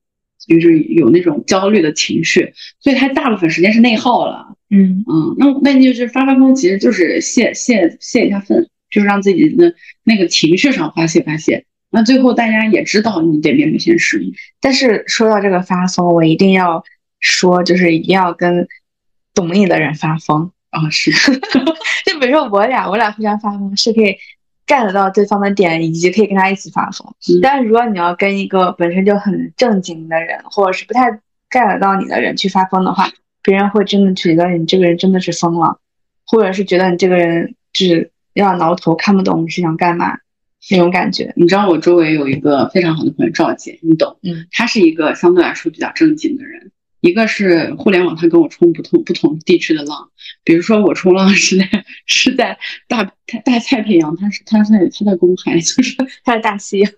[0.46, 4.56] 就是有那种焦虑的情绪，所以他大部分时间是内耗了。
[4.70, 11.64] 嗯嗯，那那你就是发发疯，其实就是泄泄泄一下愤，就是让自己的那个情绪上发泄发泄。
[11.94, 14.20] 那最后大家也知道你得面对现实，
[14.60, 16.82] 但是说到这个发疯，我一定要
[17.20, 18.66] 说，就是一定要跟
[19.32, 20.90] 懂你的人发疯啊！
[20.90, 21.12] 是，
[22.04, 24.16] 就比如说我俩，我俩互相发疯是可以
[24.66, 27.14] get 到对方的点，以及可以跟他一起发疯。
[27.40, 31.08] 但是如果你要跟一个本身就很正经的人，或者是不太
[31.48, 33.08] get 到你的人去发疯的话，
[33.40, 35.78] 别人会真的觉得你这个人真的是疯了，
[36.26, 40.18] 或者是觉得你这个人就是要挠头，看不懂你是想干嘛。
[40.70, 46.70] 那种感觉，你知道我周围有一个非常好的朋友赵姐，你懂，嗯，她是一个相对来说比较正经的人。
[47.00, 50.08] 一个是互联网，她跟我冲不同不同地区的浪，
[50.42, 51.68] 比如说我冲浪是在
[52.06, 53.04] 是在大
[53.44, 56.90] 大太平洋，他是他在他在公海，就是他在大西洋，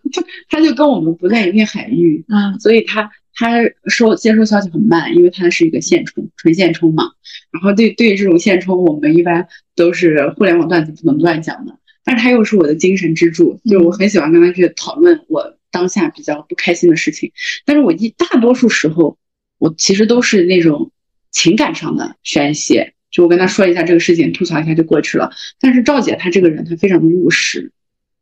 [0.49, 7.11] 他就跟我们不在一片海域，嗯，所以他他收接收消息很慢，因为他是一个现充纯现充嘛。
[7.51, 11.77] 然后对对于这种现充，我们一般都是互联网段子不能乱讲的。
[12.07, 17.33] 但是他又是我的精神支柱，就我很喜欢跟他去讨论我当下比较不开心的事情。
[17.65, 19.19] 但是我一大多数时候，
[19.59, 20.93] 我其实都是那种
[21.33, 25.33] 情感上的宣泄，就我跟他说一下这个事情，吐槽一下就过去了。
[25.61, 27.73] 但是赵姐她这个人，她非常的务实，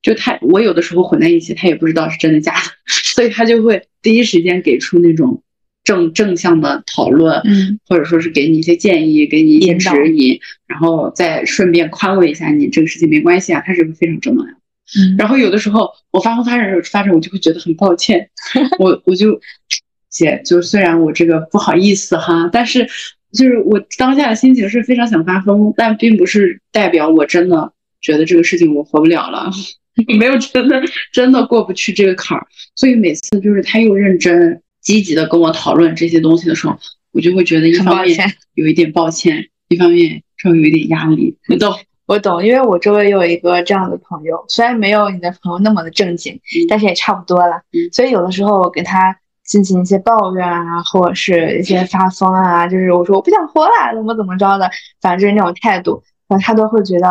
[0.00, 2.70] 就她我有的时候混在一起，她也不知道是真的假的，
[3.14, 5.42] 所以她就会第一时间给出那种。
[5.84, 14.56] 正正向的讨论，嗯，或者说是给你一些建议，给你一些指引，然后再顺便宽慰一下你，这个事情没关系啊，他是个非常正能量。
[14.98, 18.30] 嗯，然后有的时候我发疯发展发展，我就会觉得很抱歉，
[18.80, 19.38] 我我就
[20.08, 22.86] 姐，就虽然我这个不好意思哈，但是
[23.32, 29.50] 就是我当下的心情是非常想发疯，但并不是代表我真的觉得这个事情我活不了了，
[30.18, 34.62] 没有真的真的过不去这个坎儿，所以每次就是他又认真。
[34.84, 36.78] 积极的跟我讨论这些东西的时候，
[37.10, 38.16] 我就会觉得一方面
[38.54, 41.36] 有一点抱歉，一方面稍微有一点压力。
[41.48, 41.74] 你 懂，
[42.06, 47.62] 我懂，因为我周围有一个这样的朋友，虽然没有你的朋友那么的正经，但是也差不多了。
[47.92, 54.70] 所以有的时候我跟他进行一些抱怨啊，或者是一些发疯啊，就是我说我不想活了，怎么怎么着的，
[55.00, 57.08] 反正就是那种态度，然后他都会觉得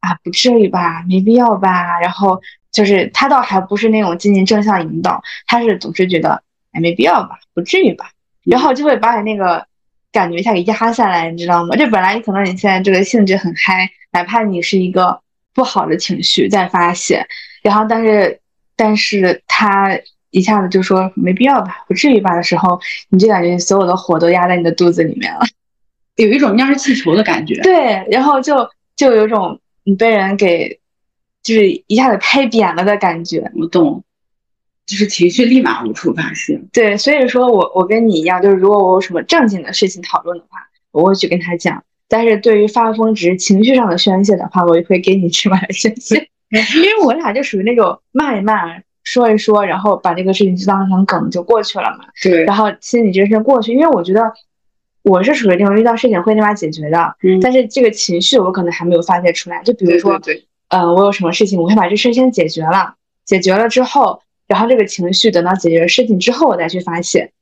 [0.00, 2.00] 啊，不至于吧，没必要吧。
[2.00, 2.40] 然后
[2.72, 6.42] 就是他倒还不是那种进行正向引导，他是总是觉得。
[6.74, 8.10] 也没必要吧，不至于吧，
[8.44, 9.66] 然后就会把你那个
[10.10, 11.76] 感觉一下给压下来，你知道吗？
[11.76, 15.20] 就本来可能你现在这个兴致很嗨，哪怕你是一个
[15.54, 17.26] 不好的情绪在发泄，
[17.62, 18.40] 然后但是
[18.76, 19.98] 但是他
[20.30, 22.80] 一下子就说没必要吧，不至于吧的时候，
[23.10, 25.40] 你就感觉所有的火都压在你的肚子里面了，
[26.16, 27.54] 有一种蔫气球的感觉。
[27.62, 30.80] 对，然后就就有种你被人给
[31.42, 33.50] 就是一下子拍扁了的感觉。
[33.56, 34.02] 我懂。
[34.86, 40.58] 就是情绪立马无处发泄，对，所以说我我跟你一样，就是如果我有什么正经的事情讨论的话，
[40.90, 46.28] 我会去跟他讲；但是对于发疯只是情绪上的宣泄的话，我也会给你去 把它宣泄。
[46.50, 48.54] 因为我俩就属于那种骂一骂，
[49.04, 52.04] 说一说，然后把这个事情就当成梗就过去了嘛。
[52.22, 54.20] 对，然后心里这事过去，因为我觉得
[55.02, 59.62] 我是属于那种遇到事情会立马解决的，嗯，但是这个情绪我可能还没有发泄出来。
[59.62, 62.96] 就比如说，对，呃，我有什么事情，我会把这事先解决了。
[63.24, 64.20] 解决了之后，
[64.52, 67.32] 然后这个情绪等到解决事情之后，我再去发泄。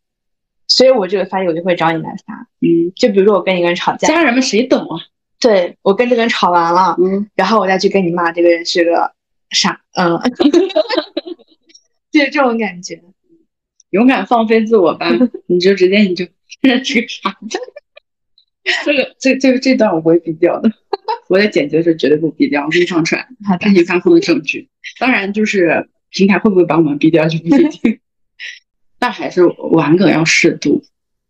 [0.69, 2.47] 所以我这个发泄我就会找你来发。
[2.61, 5.03] 嗯，就比如说我跟一个人吵架，家人们谁懂啊？
[5.41, 9.13] 对我跟这个人吵完了，嗯，然后我再去跟你骂这个人是个
[9.51, 10.17] 傻，嗯，
[12.13, 13.03] 就是这种感觉。
[13.91, 15.11] 勇敢放飞自我吧，
[15.49, 16.25] 你就直接你就
[16.63, 17.59] 认识个傻子。
[18.85, 20.71] 这个这这个这段我不会逼掉的，
[21.29, 24.69] 我在剪辑的时候绝对不逼掉，我给你放出来，好的给，你发送的证据。
[25.01, 27.99] 当然，就是平台会不会把我们逼掉就不一定，
[28.99, 30.83] 但还是玩梗要适度。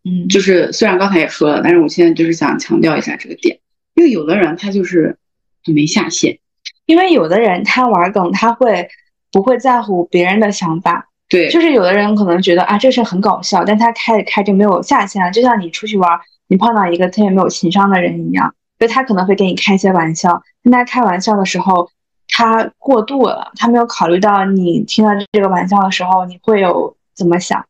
[0.03, 3.59] 嗯，就是虽然刚才也说了，但是我现在就是想强调一下这个点，
[3.93, 5.17] 因为有的人他就是
[5.63, 6.39] 很没下限，
[6.87, 8.89] 因为有的人他玩梗，他会
[9.31, 11.07] 不会在乎别人的想法？
[11.29, 21.89] 对，就是有的人可能觉得啊，这事很搞笑，但他开着开着没有下限了，就像你出去玩，你碰到一个特别没有情商的人一样，就他可能会跟你开一些玩笑，但他开玩笑的时候，
[22.31, 27.63] 他过度了，他没有考虑到你听到这个玩笑的时候，你会有怎么想？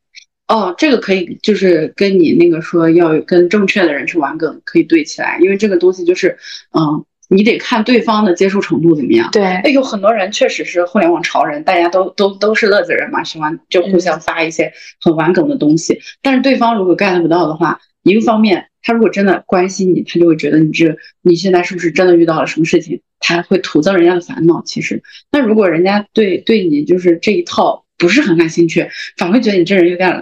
[0.47, 6.37] 哦，这个可以，就是跟你那个说要跟正确的人去玩梗可以对起来，因为这个东西就是，
[6.77, 9.29] 嗯，你得看对方的接受程度怎么样。
[9.31, 15.99] 对，哎，有很多人确实是互联网潮人，大家都都都是乐子人嘛，喜欢就互相发一些很玩梗的东西。
[16.21, 24.61] 但是对方如果 get 不到的话，一个方面，他如果真的关心你，他就会觉得你这你现在是不是真的遇到了什么事情，他会徒增人家的烦恼。
[24.65, 30.21] 其实，那如果人家对对你就是这一套不是很感兴趣，反而会觉得你这人有点，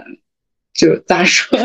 [0.72, 1.58] 就咋说，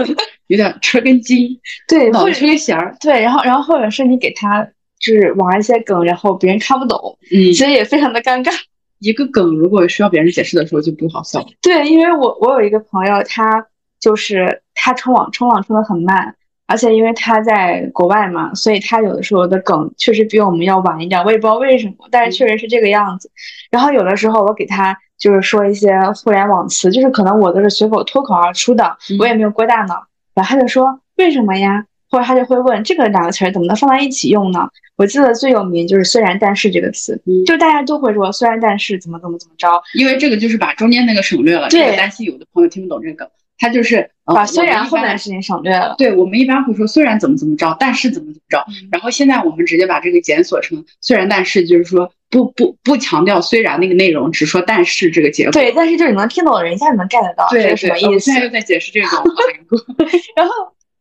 [0.48, 2.96] 有点缺根筋，对，脑子或者缺根弦儿。
[3.00, 4.68] 对，然后然后或者是你给他
[5.00, 8.52] 就是玩一些梗，然后别人看不懂，嗯其实也非常的尴尬。
[9.00, 11.48] 一个梗如果需要别人解释的时候就不好笑了。
[11.62, 13.68] 对，因为我我有一个朋友，他
[14.00, 16.36] 就是他冲网冲网冲的很慢，
[16.68, 23.30] 而且因为他在国外嘛，所以他有的时候的梗确实比我们要晚一点，我也不知道为什么，但是确实是这个样子。
[23.70, 31.86] 然后有的时候我给他就是说一些互联网词，就是可能我都是随口脱口而出的，我也没有过大脑，然后他就说为什么呀？
[32.12, 34.70] 或者他就会问这个两个词儿怎么能放在一起用呢？
[34.96, 45.96] 我记得最有名就是“虽然但是”这个词，嗯就大家都会说“虽然但是”怎么怎么怎么着，因为这个就是把中间那个省略了，对这个担心有的朋友听不懂这个梗，他就是呃把“虽然”后面的事情省略了。
[45.98, 55.52] 对我们一般会说虽然怎么怎么着，但是怎么怎么着，嗯然后现在我们直接把这个检索成虽然但是，就是说不不不强调虽然那个内容，只说但是这个结果。
[55.52, 58.36] 对，但是就是你能听懂的人一下就能 get 到这对，是什么意思对我现。
[58.36, 59.80] 在又在解释这个我来过。
[60.36, 60.54] 然后，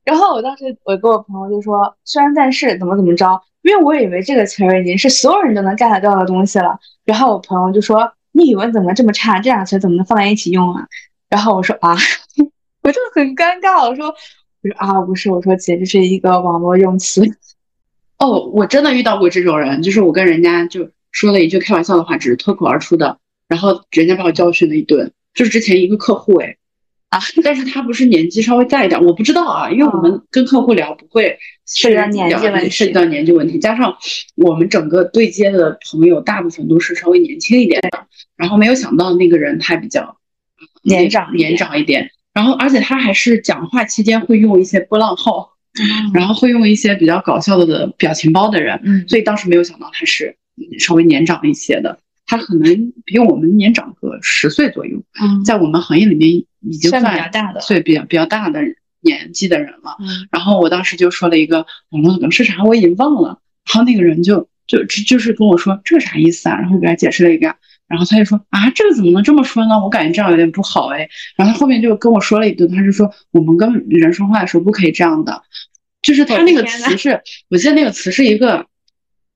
[0.05, 6.79] 然后我当时我跟我朋友就说，虽然但是怎么怎么着，因为我以为这个词儿已经是所有人都能 get 到的东西了。
[7.05, 9.41] 然后我朋友就说，你语文怎么这么差？
[9.41, 10.87] 这两个词怎么能放在一起用啊？
[11.29, 11.97] 然后我说啊，
[12.83, 17.23] 我就很尴尬，我说我说啊，不是，我说姐，这是一个网络用词。
[18.19, 25.13] 哦，我真的遇到过这种人，就是我跟人家就说了一句开玩笑的话，只是脱口而出的，然后人家把我教训了一顿。
[25.35, 26.57] 就是之前一个客户哎，
[27.09, 33.97] 啊，但是他不是年纪稍微大一点，我不知道啊，因为我们跟客户聊不会涉及到年纪问题涉及到年纪问题，加上
[34.37, 38.07] 我们整个对接的朋友大部分都是稍微年轻一点的，
[38.37, 40.17] 然后没有想到那个人他比较
[40.85, 45.51] 年长年长一点，然后而且他还是讲话期间会用一些波浪号。
[46.13, 58.61] 然后会用一些比较搞笑的的表情包的人，嗯所以当时没有想到他是嗯稍微年长一些的，他可能比我们年长个十岁左右，嗯，在我们行业里面已经算算比较大的岁比较比较大的
[59.01, 59.97] 年纪的人了。
[59.99, 63.41] 嗯然后我当时就说了一个网络梗是啥，我已经忘了。
[63.67, 66.55] 然后那个人就就就就是跟我说这个啥意思啊？
[66.55, 67.57] 然后我给他解释了一个，
[67.95, 69.79] 然后他就说啊，这个怎么能这么说呢？
[69.81, 71.09] 我感觉这样有点不好哎。
[71.37, 75.43] 然后他后面就跟我说了一顿，他就说我们跟人说话的时候不可以这样的，
[76.03, 78.67] 就是他那个词是，我记得那个词是一个，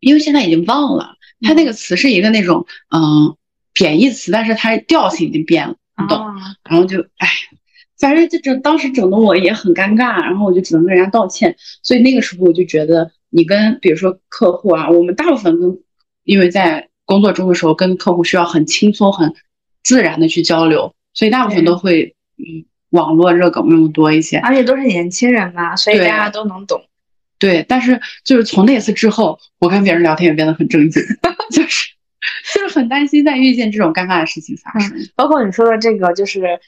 [0.01, 3.37] 因为现在已经忘了，他那个词是一个那种嗯
[3.73, 6.19] 贬义词，但是它调性已经变了，你懂？
[6.19, 6.35] 啊
[6.69, 7.29] 然后就哎，
[7.99, 11.57] 反正就整当时整的我也很尴尬，然后我就只能跟人家道歉。
[11.83, 15.79] 所以那个时候我就觉得，你跟比如说客户啊，我们大部分跟，
[16.25, 19.35] 因为在工作中的时候跟客户需要很轻松、很
[19.83, 24.37] 自然的去交流，所以大部分都会嗯网络热梗用的多一些。
[24.37, 26.85] 而且都是年轻人嘛，所以大家都能懂。
[27.39, 31.03] 对，但是就是从那次之后，我跟别人聊天也变得很正经，
[31.51, 31.89] 就是
[32.53, 34.93] 就是很担心再遇见这种尴尬的事情发生。
[35.17, 36.61] 包括你说的这个，就是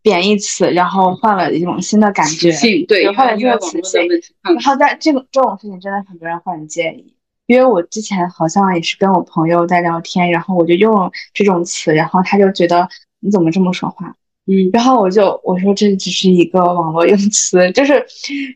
[0.00, 2.52] 贬义词，然后换了一种新的感觉。
[2.52, 4.00] 性对，换了一个词性
[4.42, 7.14] 然后在这个这种事情，真的很多人会很介意。
[7.48, 12.88] 因为我之前好像也是跟我朋友在聊天，然后我就用这种词，然后他就觉得
[13.20, 14.14] 你怎么这么说话？
[14.46, 18.06] 嗯，然后我就我说这只是一个网络用词，就是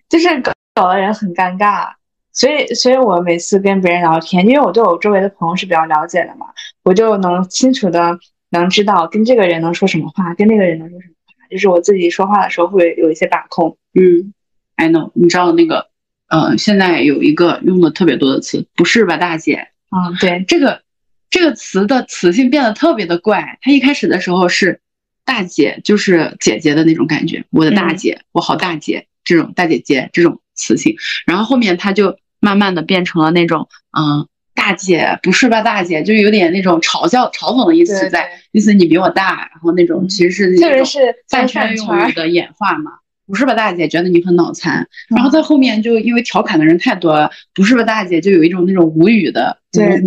[0.09, 1.89] 就是搞搞得人很尴尬。
[2.35, 6.47] 所以，所以我每次跟别人聊天，因为我对我周围的朋友是比较了解的嘛，
[6.83, 8.19] 我就能清楚的
[8.51, 13.77] 能知道跟这个人能说什么话，跟那个人能说什么话，就是我自己说话的时候会有一些把控。
[13.93, 14.33] 嗯
[14.77, 15.89] ，I know，你知道那个，
[16.33, 19.69] 呃，现在有一个用的特别多的词，不是吧，大姐？
[19.95, 20.81] 嗯，对，这个
[21.29, 23.59] 这个词的词性变得特别的怪。
[23.61, 24.81] 它一开始的时候是
[25.27, 34.27] 大姐，就是姐姐的那种感觉，我的大姐，我好大姐这种大姐姐这种词性，然后后面它就慢慢的变成了那种，嗯。
[34.55, 35.63] 大姐不是吧？
[35.63, 42.93] 大姐就有点那种嘲笑、嘲讽的意思在，意思你比我大，然后那种其实是确实是饭圈用语的演化嘛。
[43.27, 49.57] 不是吧，大姐觉得你很脑残，然后在后面就因为调侃的人太多了，不是吧，大姐就有一种那种无语的、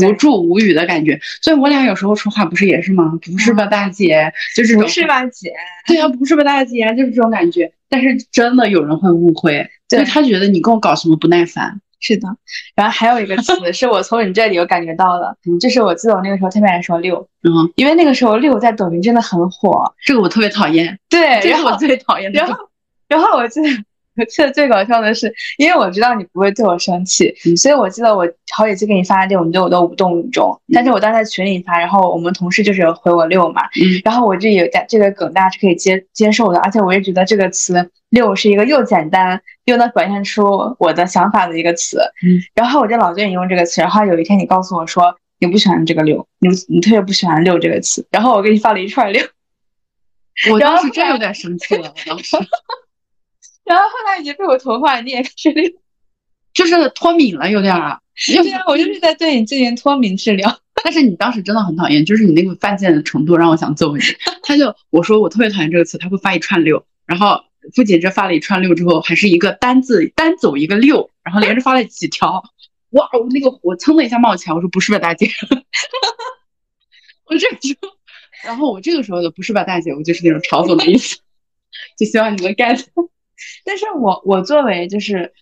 [0.06, 1.20] 无助、无语的感觉。
[1.42, 3.14] 所以我俩有时候说话不是也是吗？
[3.22, 5.52] 不是吧，大姐，就是不是吧，姐？
[5.88, 7.72] 对呀，不是吧，大姐，就是这种感觉。
[7.90, 11.80] 但是真的有人会误会，就他觉得你跟我搞什么不耐烦。
[12.02, 12.28] 是的，
[12.76, 22.40] 然后还有一个词是我从你这里我感觉到的， 就是我记得我那个时候特别爱说六，嗯，因为那个时候六在抖音真的很火，这个我特别讨厌，对，这是我最讨厌的。
[22.40, 22.54] 然后，
[23.08, 23.70] 然后我记得。
[24.18, 30.58] 我记得最搞笑的是，因为我知道你不会对我生气，所以我记得我好几次给你发六，你对我都无动于衷。
[30.74, 33.64] 但是我当时在群里发，然后我们同事就是回我六嘛，
[34.06, 42.00] 然后我这有这个梗大家是可以接接受的，而且我也觉得这个词六是一个又简单又能表现出我的想法的一个词。
[42.54, 49.22] 然后我就老对你用这个词，然后有一天你告诉我说你不喜欢这个六，你你特别不喜欢六这个词，然后我给你发了一串六，
[50.54, 52.38] 我当时真有点生气了，我当时。
[53.66, 55.76] 然后后来已经被我同化，你也开始
[56.54, 58.00] 就是脱敏了，有点儿。
[58.28, 60.58] 对啊，我就是在对你进行脱敏治疗。
[60.84, 64.04] 但是你当时真的很讨厌，就是你那个犯贱的程度让我想揍你。
[64.44, 67.44] 他就我说我特别讨厌这个词，他会发一串六，然后
[67.76, 72.42] 不仅这发了一串六之后，还是一个单字单走一个六，然后连着发了几条。
[72.92, 75.28] 哇，我那个火蹭的一下冒起来，我说不是吧，大姐。
[77.26, 77.76] 我这就，
[78.46, 81.18] 然后我这个时候的不是吧，大姐，我就是那种嘲讽的意思，
[81.98, 82.86] 就希望你们 get。
[83.64, 85.34] 但是我我作为就是，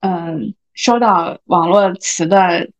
[0.00, 2.70] 嗯，收到网络词的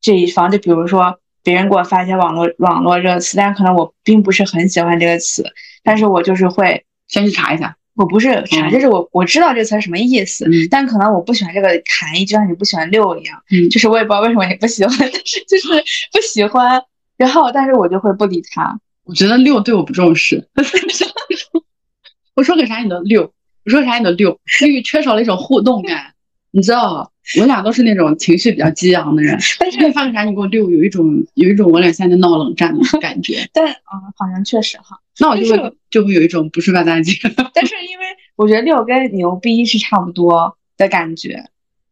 [0.00, 5.44] 这一方，就比如说别人给我发一些网络网络热词，但可能我并不是很喜欢这个词，
[5.82, 7.76] 但是我就是会先去查一下。
[7.94, 15.68] 我不是查，就是我我知道这个词是什么意思，但可能我不喜欢这个含义，就像你不喜欢六一样，就是我也不知道为什么你不喜欢，但是就是
[16.12, 16.80] 不喜欢，
[17.16, 18.78] 然后但是我就会不理他。
[19.02, 20.48] 我觉得六对我不重视，
[22.36, 23.32] 我说个啥你都六。
[23.68, 24.30] 我说啥你都六，
[24.62, 26.14] 因为缺少了一种互动感，
[26.52, 31.04] 你知道，我俩都是那种情绪比较激昂的人，但是你发个啥你给我六，有一种
[31.34, 33.46] 有一种我俩现在闹冷战的感觉。
[33.52, 37.12] 但啊，好像确实哈，那我就会就会有一种不是吧大姐。
[37.52, 38.06] 但是因为
[38.36, 41.44] 我觉得六跟牛逼是差不多的感觉，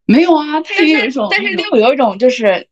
[0.06, 2.68] 没有啊，它也有一种，但是六有一种就是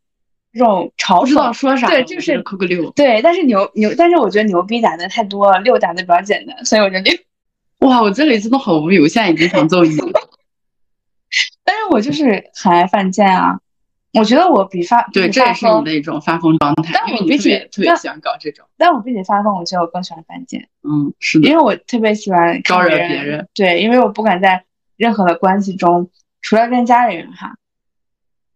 [0.51, 7.15] 这种嘲讽，知道说啥，对，就是扣个六，对，但是牛牛，但是我觉得牛逼打的太多了，六打的比较简单，所以我觉得六。
[7.85, 10.07] 哇，我这里真的好无语，我现在已经想揍你了。
[11.63, 13.59] 但是我就是很爱犯贱啊！
[14.13, 16.93] 我觉得我比发对，这也是你的一种发疯状态。
[16.93, 20.67] 但我比起特别喜欢搞这种，但我比起发疯，我觉得我更喜欢犯贱。
[20.83, 23.47] 嗯，是的，因为我特别喜欢招惹别人。
[23.53, 24.63] 对，因为我不敢在
[24.95, 26.09] 任何的关系中，
[26.41, 27.57] 除了跟家里人哈，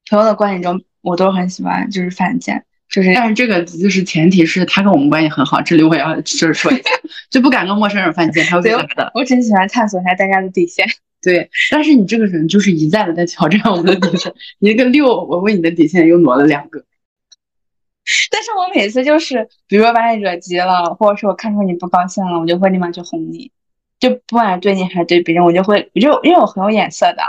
[0.09, 2.65] 朋友的关系中，我都很喜欢就是犯贱。
[2.89, 6.89] 就是，但是这个就是前提是他跟我们关系很好，这里我也要就是说一下，
[7.29, 9.11] 就不敢跟陌生人犯贱，他会觉的。
[9.13, 10.87] 我只喜欢探索一下大家的底线。
[11.21, 16.79] 对，但是你这个人就是一再的在挑战我们的底线，你一个六，我为你的底线又挪了两个。
[18.31, 23.51] 但是我每次就是，比如说把你惹急了，或者是我看出你不高兴了，我就会立马去哄你，
[23.99, 27.21] 就不管对你还是对别人，我就会，我就因为我很有眼色的，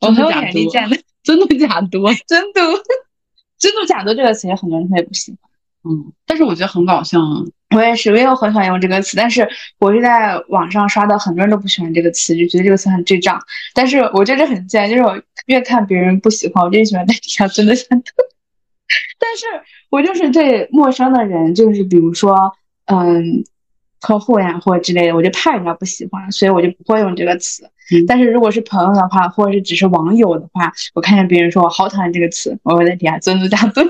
[0.00, 2.12] 我很有眼力见的，真的假多？
[2.26, 2.60] 真的。
[3.58, 5.38] 真的假的这个词，很多人特别不喜欢。
[5.84, 7.42] 嗯，但是我觉得很搞笑啊。
[7.74, 9.48] 我也是，我也很喜欢用这个词，但是
[9.78, 13.40] 我是在网上刷到很多人都不喜欢这个词，就觉得这个词很智障。
[13.74, 18.12] 但是我觉得很贱，就是我越看别人不喜欢，我越喜欢在底下真的想吐。
[19.18, 19.46] 但是
[19.90, 22.52] 我就是对陌生的人，就是比如说，
[22.86, 23.44] 嗯。
[23.98, 27.68] 客户呀，或者之类的，我就怕人家不喜欢，所以我就不会用这个词。
[28.06, 33.86] 但是如果是朋友的话，或者是只是网友的话，我看见别人说我好讨厌这个词，我会在底下尊嘟加尊，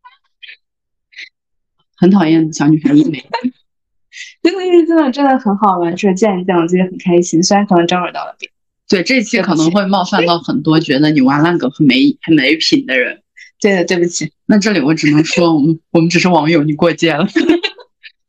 [1.96, 3.22] 很讨厌小女孩一枚。
[4.42, 7.42] 真的，真的，真的很好玩，就是见一见，我自己很开心。
[7.42, 8.54] 虽然可能招惹到了别人，
[8.88, 13.22] 对这期可能会冒犯到很多觉得你玩烂梗很没很没品的人。
[13.60, 14.32] 对的，对不起。
[14.46, 17.26] 那这里我只能说，我们我们只是网友，你过界了。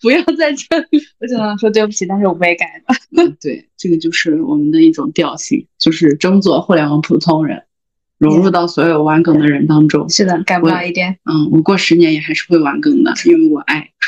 [0.01, 2.95] 不要在这里，我只能说对不起，但是我不会改的。
[3.15, 7.63] 嗯，对，这个就是我们的一种调性，就是争做互联网普通人，
[8.17, 10.09] 融入到所有玩梗的人当中。
[10.09, 11.19] 是的，改不了一点。
[11.25, 13.89] 嗯，我过十年也还是会玩梗的，因为我爱。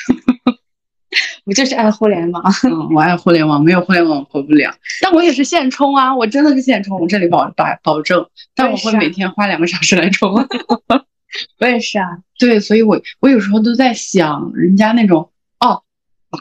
[1.46, 2.44] 我就是爱互联网。
[2.64, 4.74] 嗯，我爱互联网，没有互联网我活不了。
[5.02, 8.26] 但我也是现充啊，我真的是现充，我这里保保保证。
[8.56, 10.34] 但我会每天花两个小时来充。
[11.60, 12.08] 我也是啊，
[12.39, 15.30] 对，所以我我有时候都在想，人家那种哦，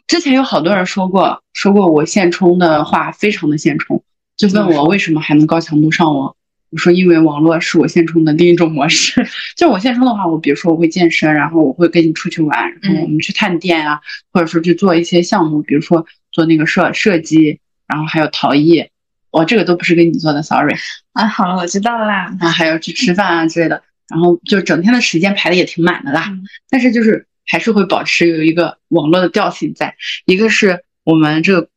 [0.07, 4.03] 之前有好多人说过说过我现充的话非常的现充，
[4.37, 6.35] 就问我为什么还能高强度上网。
[6.71, 9.27] 我说，因为网络是我现充的另一种模式。
[9.59, 14.01] 就我现充的话，我比如说我会健身，然后我会跟你出去玩，然后我们去探店啊，
[14.33, 18.87] 或者说去做一些项目，比如说做那个射射击，然后还有陶艺。
[19.31, 20.75] 我这个都不是跟你做的，sorry。
[21.13, 22.35] 啊，好了，我知道啦。
[22.41, 26.33] 啊，还有去吃饭啊之类的，然后就整天的时间排的也挺满的啦。
[26.71, 31.69] 但是就是还是会保持有一个网络的调性在，一个是我们这个。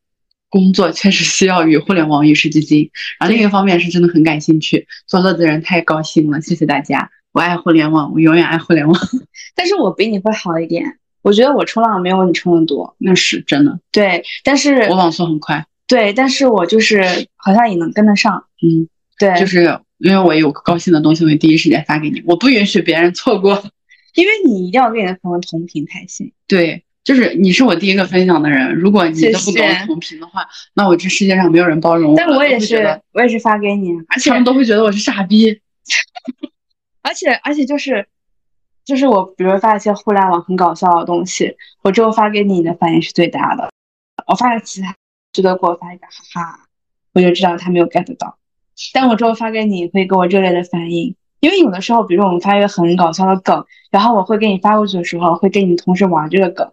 [0.48, 2.88] 工作确实需要与互联网与时俱进，
[3.18, 8.98] 然后另一方面是真的很感兴趣，做乐子人太高兴了，谢谢大家，我爱互联网，我永远爱互联网。
[9.56, 13.80] 但是我比你会好一点，我觉得我冲浪没有你冲的多，那是真的。
[13.90, 15.66] 对，但是我网速很快。
[15.88, 17.02] 对，但是我就是
[17.34, 18.44] 好像也能跟得上。
[18.62, 18.88] 嗯，
[19.18, 23.62] 对，就是因为我有高兴的东西会第一时间发给你，我不允许别人错过，
[24.16, 26.32] 因为你一定要跟你的朋友同频才行。
[26.48, 26.82] 对。
[27.04, 30.44] 就是你是我第一个分享的人，如果你都不跟我同频的话，
[30.74, 32.16] 那我这世界上没有人包容我。
[32.16, 35.60] 但我也是，我也是发给你，而且他们都会觉得我是傻逼。
[37.02, 38.08] 而且而且就是，
[38.84, 43.70] 就是我比如发一些互联网很搞笑的东西，我之后发给你，你的反应是最大的。
[44.26, 44.92] 我发给其他，
[45.32, 46.60] 值得给我发一个哈哈，
[47.12, 48.36] 我就知道他没有 get 到。
[48.92, 56.70] 但我之后发给你，会给我热烈的反应，因为有的时候，比如我们发一个很搞笑的梗，然后我会给你发过去的时候，会跟你同时玩这个梗。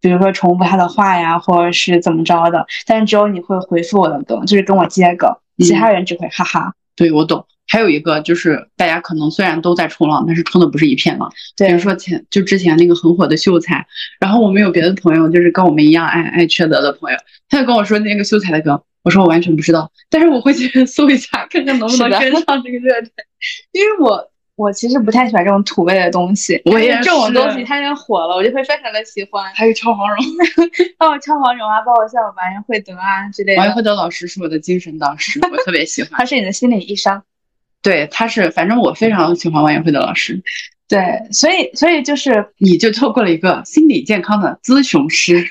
[0.00, 6.74] 比如说重复他的话呀，或者是怎么着的，但是只有你会回复我的梗，就是跟我接梗，其他人只会哈哈。
[6.94, 7.46] 对，我懂。
[7.66, 11.32] 还有一个就是大家可能虽然都在冲浪，但是冲的不是一片浪。
[11.56, 11.68] 对。
[11.68, 13.86] 比如说前就之前那个很火的秀才，
[14.20, 17.16] 然后我们有别的朋友，就是跟我们一样爱爱缺德的朋友，
[17.48, 23.12] 他就跟我说那个秀才的梗，我说我完全不知道，但是我会去 搜一下，看看能不能跟上这个热点，
[23.72, 24.30] 因为我。
[24.56, 29.52] 我其实不太喜欢这种土味的东西，我也这种东西它要火了，我就会非常的喜欢。
[29.52, 30.24] 还有超黄蓉，
[30.96, 33.58] 帮 我敲黄蓉啊，帮我像王源慧德啊之类的。
[33.58, 36.12] 王源慧德老师是我的精神导师，我特别喜欢。
[36.12, 37.20] 他是你的心理医生。
[37.82, 40.40] 对，他是，反正我非常喜欢王源慧德老师。
[40.88, 45.44] 对，所以所以就是你就错过了一个心理健康的咨询师。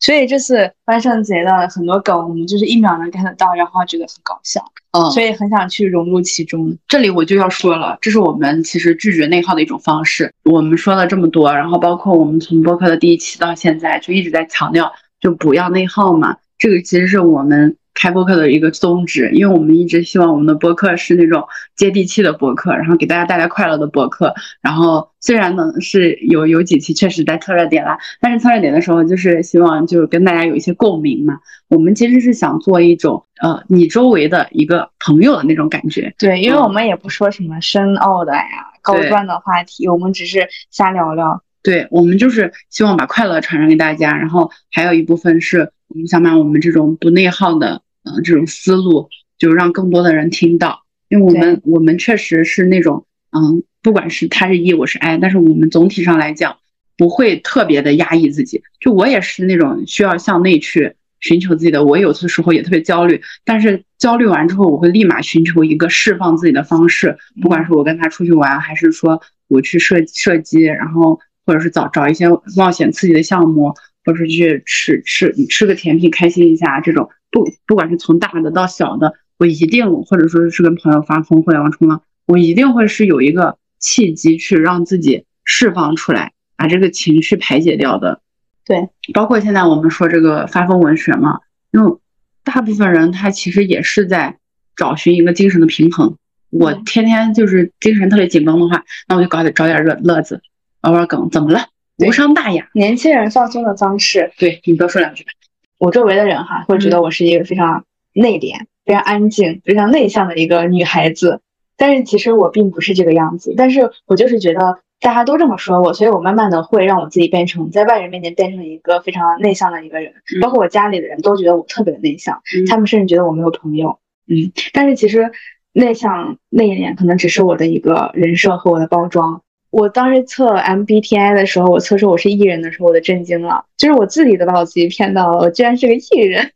[0.00, 4.60] 所以这次万圣节的很多梗，我们就是一秒能 get 到，然后觉得很搞笑，
[4.92, 6.76] 嗯，所以很想去融入其中。
[6.88, 10.32] 这里我就要说了，这是我们其实拒绝内耗的一种方式。
[10.44, 14.90] 我们说了这么多，然后包括我们从播客的第一期到现在，就一直在强调，
[15.20, 16.36] 就不要内耗嘛。
[16.58, 17.76] 这个其实是我们。
[18.00, 21.46] 开播客的一个宗旨，因为我们一直希望我们的播客是那种
[21.76, 24.34] 接地气的播客，然后给大家带来快乐的播客。
[24.62, 31.40] 然后虽然呢是有有几期确实在蹭热点啦，但是蹭热点的时候就是希望就是跟大家有一些共鸣嘛。
[31.68, 36.14] 我们其实是想做一种呃你周围的一个朋友的那种感觉。
[36.16, 41.42] 对，因为我们也不说什么深奥的呀、高端的话题，我们只是瞎聊聊。
[41.62, 47.82] 对，我们就是希望把快乐传染给大家，然后还有一部分是我们想把我们这种不内耗的。
[48.04, 56.56] 嗯，这种思路就让更多的人听到，因为我们我们确实是那种，嗯，不管是他是 E，我是 I，但是我们总体上来讲
[56.96, 58.62] 不会特别的压抑自己。
[58.80, 72.26] 就我也是那种需要向内去寻求自己的，我有的时候也特别焦虑，但是焦虑完之后，我会立马寻求一个释放自己的方式，不管是我跟他出去玩，还是说我去射射击，然后或者是找找一些
[72.56, 73.74] 冒险刺激的项目，
[74.04, 77.10] 或者去吃吃吃个甜品开心一下这种。
[77.30, 88.20] 不，不管是从大的到小的，我一定或者说是跟朋友发疯、互联网冲浪，我一定会是有一个契机去让自己释放出来，把这个情绪排解掉的。
[88.64, 91.38] 对，包括现在我们说这个发疯文学嘛，
[91.72, 91.96] 因为
[92.42, 94.38] 大部分人他其实也是在
[94.76, 96.16] 找寻一个精神的平衡。
[96.50, 100.42] 我天天就是精神特别紧绷的话，那我就搞点找点乐乐子，
[100.82, 101.68] 玩玩梗，怎么了？
[102.06, 102.68] 无伤大雅。
[102.74, 104.32] 年轻人放松的方式。
[104.38, 105.30] 对你多说两句吧。
[105.78, 111.40] 我周围的人哈会觉得我是一个非常内敛、非常安静、非常内向的一个女孩子，
[111.76, 113.54] 但是其实我并不是这个样子。
[113.56, 123.98] 但是我就是觉得大家都这么说我，所以我慢慢的会让我自己变成在外人面前变成一个非常内向的一个人，包括我家里的人都觉得我特别的内向，他们甚至觉得我没有朋友。
[124.26, 125.30] 嗯，但是其实
[125.72, 129.42] 内向内敛可能只是我的一个人设和我的包装。
[129.70, 136.50] 我当时测 MBTI 的时候，我测出我是 E 人的时候，我都震惊了，就是我自己都把我自己骗到了，我居然是个 E 人。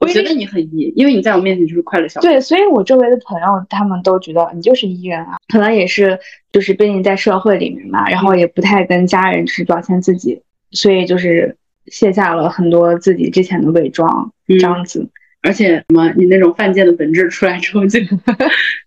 [0.00, 2.18] 我觉得你很 E，因为你在我面前就是快乐小。
[2.20, 6.18] 对，所以我周围的朋友他们都觉得你就是 E 人啊，可能也是
[6.50, 11.56] 就是毕竟在社会里面嘛，然后也不太跟家人就是表现自己，所以就是
[11.86, 15.10] 卸下了很多自己之前的伪装，嗯这样子。
[15.42, 18.00] 而且什么，你那种犯贱的本质出来之后就，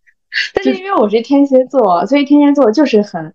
[0.53, 3.33] 但是因为我是天蝎座，所以天蝎座就是很，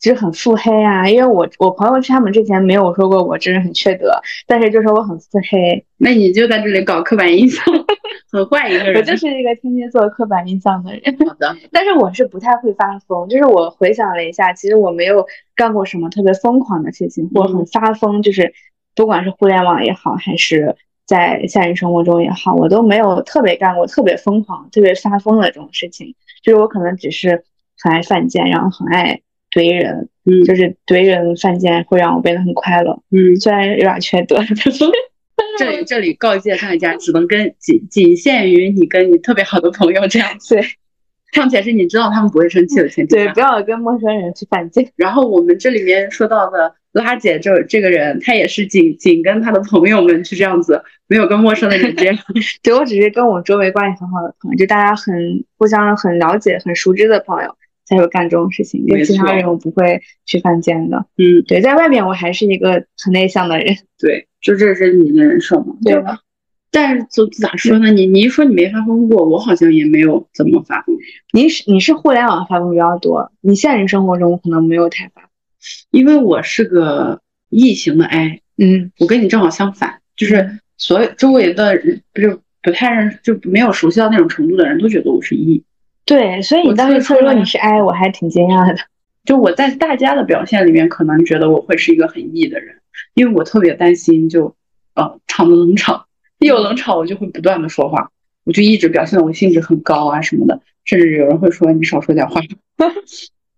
[0.00, 1.08] 就是很腹黑啊。
[1.08, 7.64] 因为我我朋友圈他们之前没有说过我这人很缺德，但是就说我很腹黑，那你就在这里搞刻板印象，
[8.32, 8.96] 很坏一个人。
[8.96, 11.02] 我就是一个天蝎座刻板印象的人。
[11.26, 18.54] 好的， 但是我是不太会发疯，就是我回想了一下，其实我没有干过什么特别疯狂的事情，或很发疯，就是
[18.94, 20.76] 不管是互联网也好，还是
[21.10, 26.14] 在现实生活中也好，我都没有特别干过特别疯狂、特别发疯的这种事情。
[26.40, 27.42] 就是我可能只是
[27.82, 34.84] 很爱犯贱，然后很爱怼人，嗯就是怼人犯贱会让我变得很快乐，嗯，虽然有点缺德，就 是
[35.58, 40.64] 这里这里告诫大家，只能跟仅仅限于你跟你特别好的朋友这样子，对
[41.34, 43.40] 况且是你知道他们不会生气的前提对，不。
[43.40, 44.88] 要跟陌生人去犯贱。
[44.94, 52.16] 然后我们这里面说到的拉姐这这个人，她也是仅仅跟她的朋友们去这样子，没有跟陌生的人这样。
[52.62, 61.06] 对我只是跟我周围关系很好的朋友，就大家很互相很了解、很熟知的朋友才会干这种事情，跟没错其他人我不会去犯贱的。
[61.16, 63.76] 嗯，对，在外面我还是一个很内向的人。
[63.98, 65.76] 对，就这是你的人设嘛。
[65.84, 66.18] 对吧，
[66.72, 67.92] 但是就咋说呢？
[67.92, 70.96] 你你一说你没发疯过，我好像也没有怎么发疯，
[71.32, 75.29] 你是你是互联网发疯比较多，你现实生活中可能没有太发疯。
[75.90, 85.62] 因为我是个异型的 I，嗯我跟你正好相反，就是所有周围的人不就不太认就没有熟悉到那种程度的人都觉得我是 E。
[86.04, 88.78] 对，所以我你当时说说你是 I，我还挺惊讶的。
[89.24, 92.76] 就我在大家的表现里面，可能觉得我会是一个很 E 的人，
[93.14, 94.56] 因为我特别担心就
[94.94, 96.06] 呃场的冷场，
[96.38, 98.10] 一有冷场我就会不断的说话，
[98.44, 102.40] 我就一直表现的我兴致很高啊什么的，甚至有人会说你少说点话。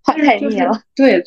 [0.03, 0.83] 话 太就是腻了。
[0.97, 1.23] 对，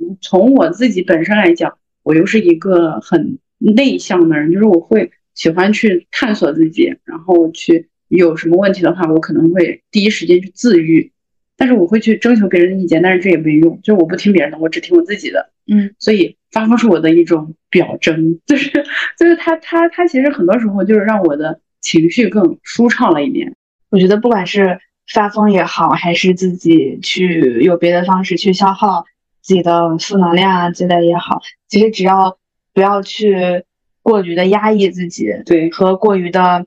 [0.00, 11.12] 从从我自己本身来讲，我又是一个很内向的人，就是我会喜欢去探索自己，然后去有什么问题的话，我可能会第一时间去自愈，
[11.56, 15.50] 但是我会去征求别人的意见，但是这也没用，就是我不听别人的，我只听我自己的。
[15.66, 18.70] 嗯，所以发疯是我的一种表征，就是
[19.18, 23.54] 就是他他他其实很多时候就是让我的情绪更舒畅了一点。
[23.90, 24.80] 我觉得不管是
[25.12, 29.04] 发疯也好，还是自己去有别的方式去消耗
[29.50, 32.38] 自己的负能量啊之类也好，其实只要
[32.72, 33.64] 不要去
[34.00, 36.66] 过于的压抑自己对，和过于的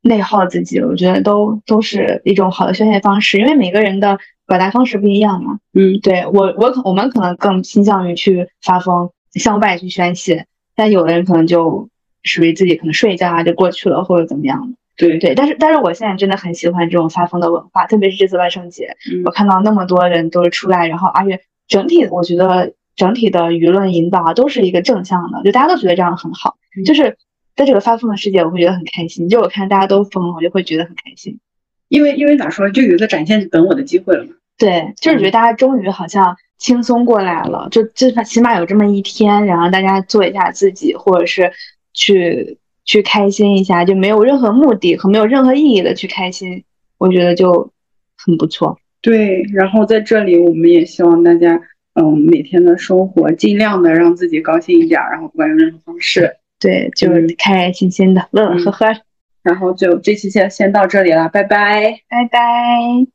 [0.00, 4.16] 内耗自己，我觉得都都是一种好的宣泄方式，因为每个人的
[4.46, 5.58] 表达方式不一样嘛。
[5.74, 11.88] 嗯，对我我可我们可能更倾向于去发疯，向外去宣泄，但有的人可能就
[12.22, 14.76] 属于自己可能睡一觉啊就过去了，或者怎么样的。
[14.96, 21.40] 对对，但是但是我现在真的很喜欢这种发疯的文化，特别是这次万圣节，嗯我看到那么多人都是出来，然后而且
[21.70, 27.16] 整体我觉得整体的舆论引导啊都是一个正向的，就大家都觉得这样很好，嗯就是
[27.56, 29.28] 在这个发疯的世界，我会觉得很开心。
[29.28, 31.38] 就我看大家都疯了，我就会觉得很开心。
[31.88, 34.30] 因为因为咋说，就有一个展现本我的机会了嘛。
[34.58, 41.52] 对，就是觉得大家终于好像轻松过来了，就最起码有这么一天，然后大家做一下自己，或者是
[41.94, 46.64] 去去开心一下，就没有任何目的和没有任何意义的去开心，
[46.98, 47.72] 我觉得就
[48.18, 48.78] 很不错。
[49.02, 51.60] 对，然后在这里，我们也希望大家，
[51.94, 56.36] 嗯，每天的生活尽量的让自己高兴一点儿，然后不管用任何方式。
[56.58, 58.86] 对，就是嗯开开心心的，乐乐呵呵。
[59.42, 62.00] 然后就这期先先到这里了，拜拜。
[62.10, 63.10] 拜拜。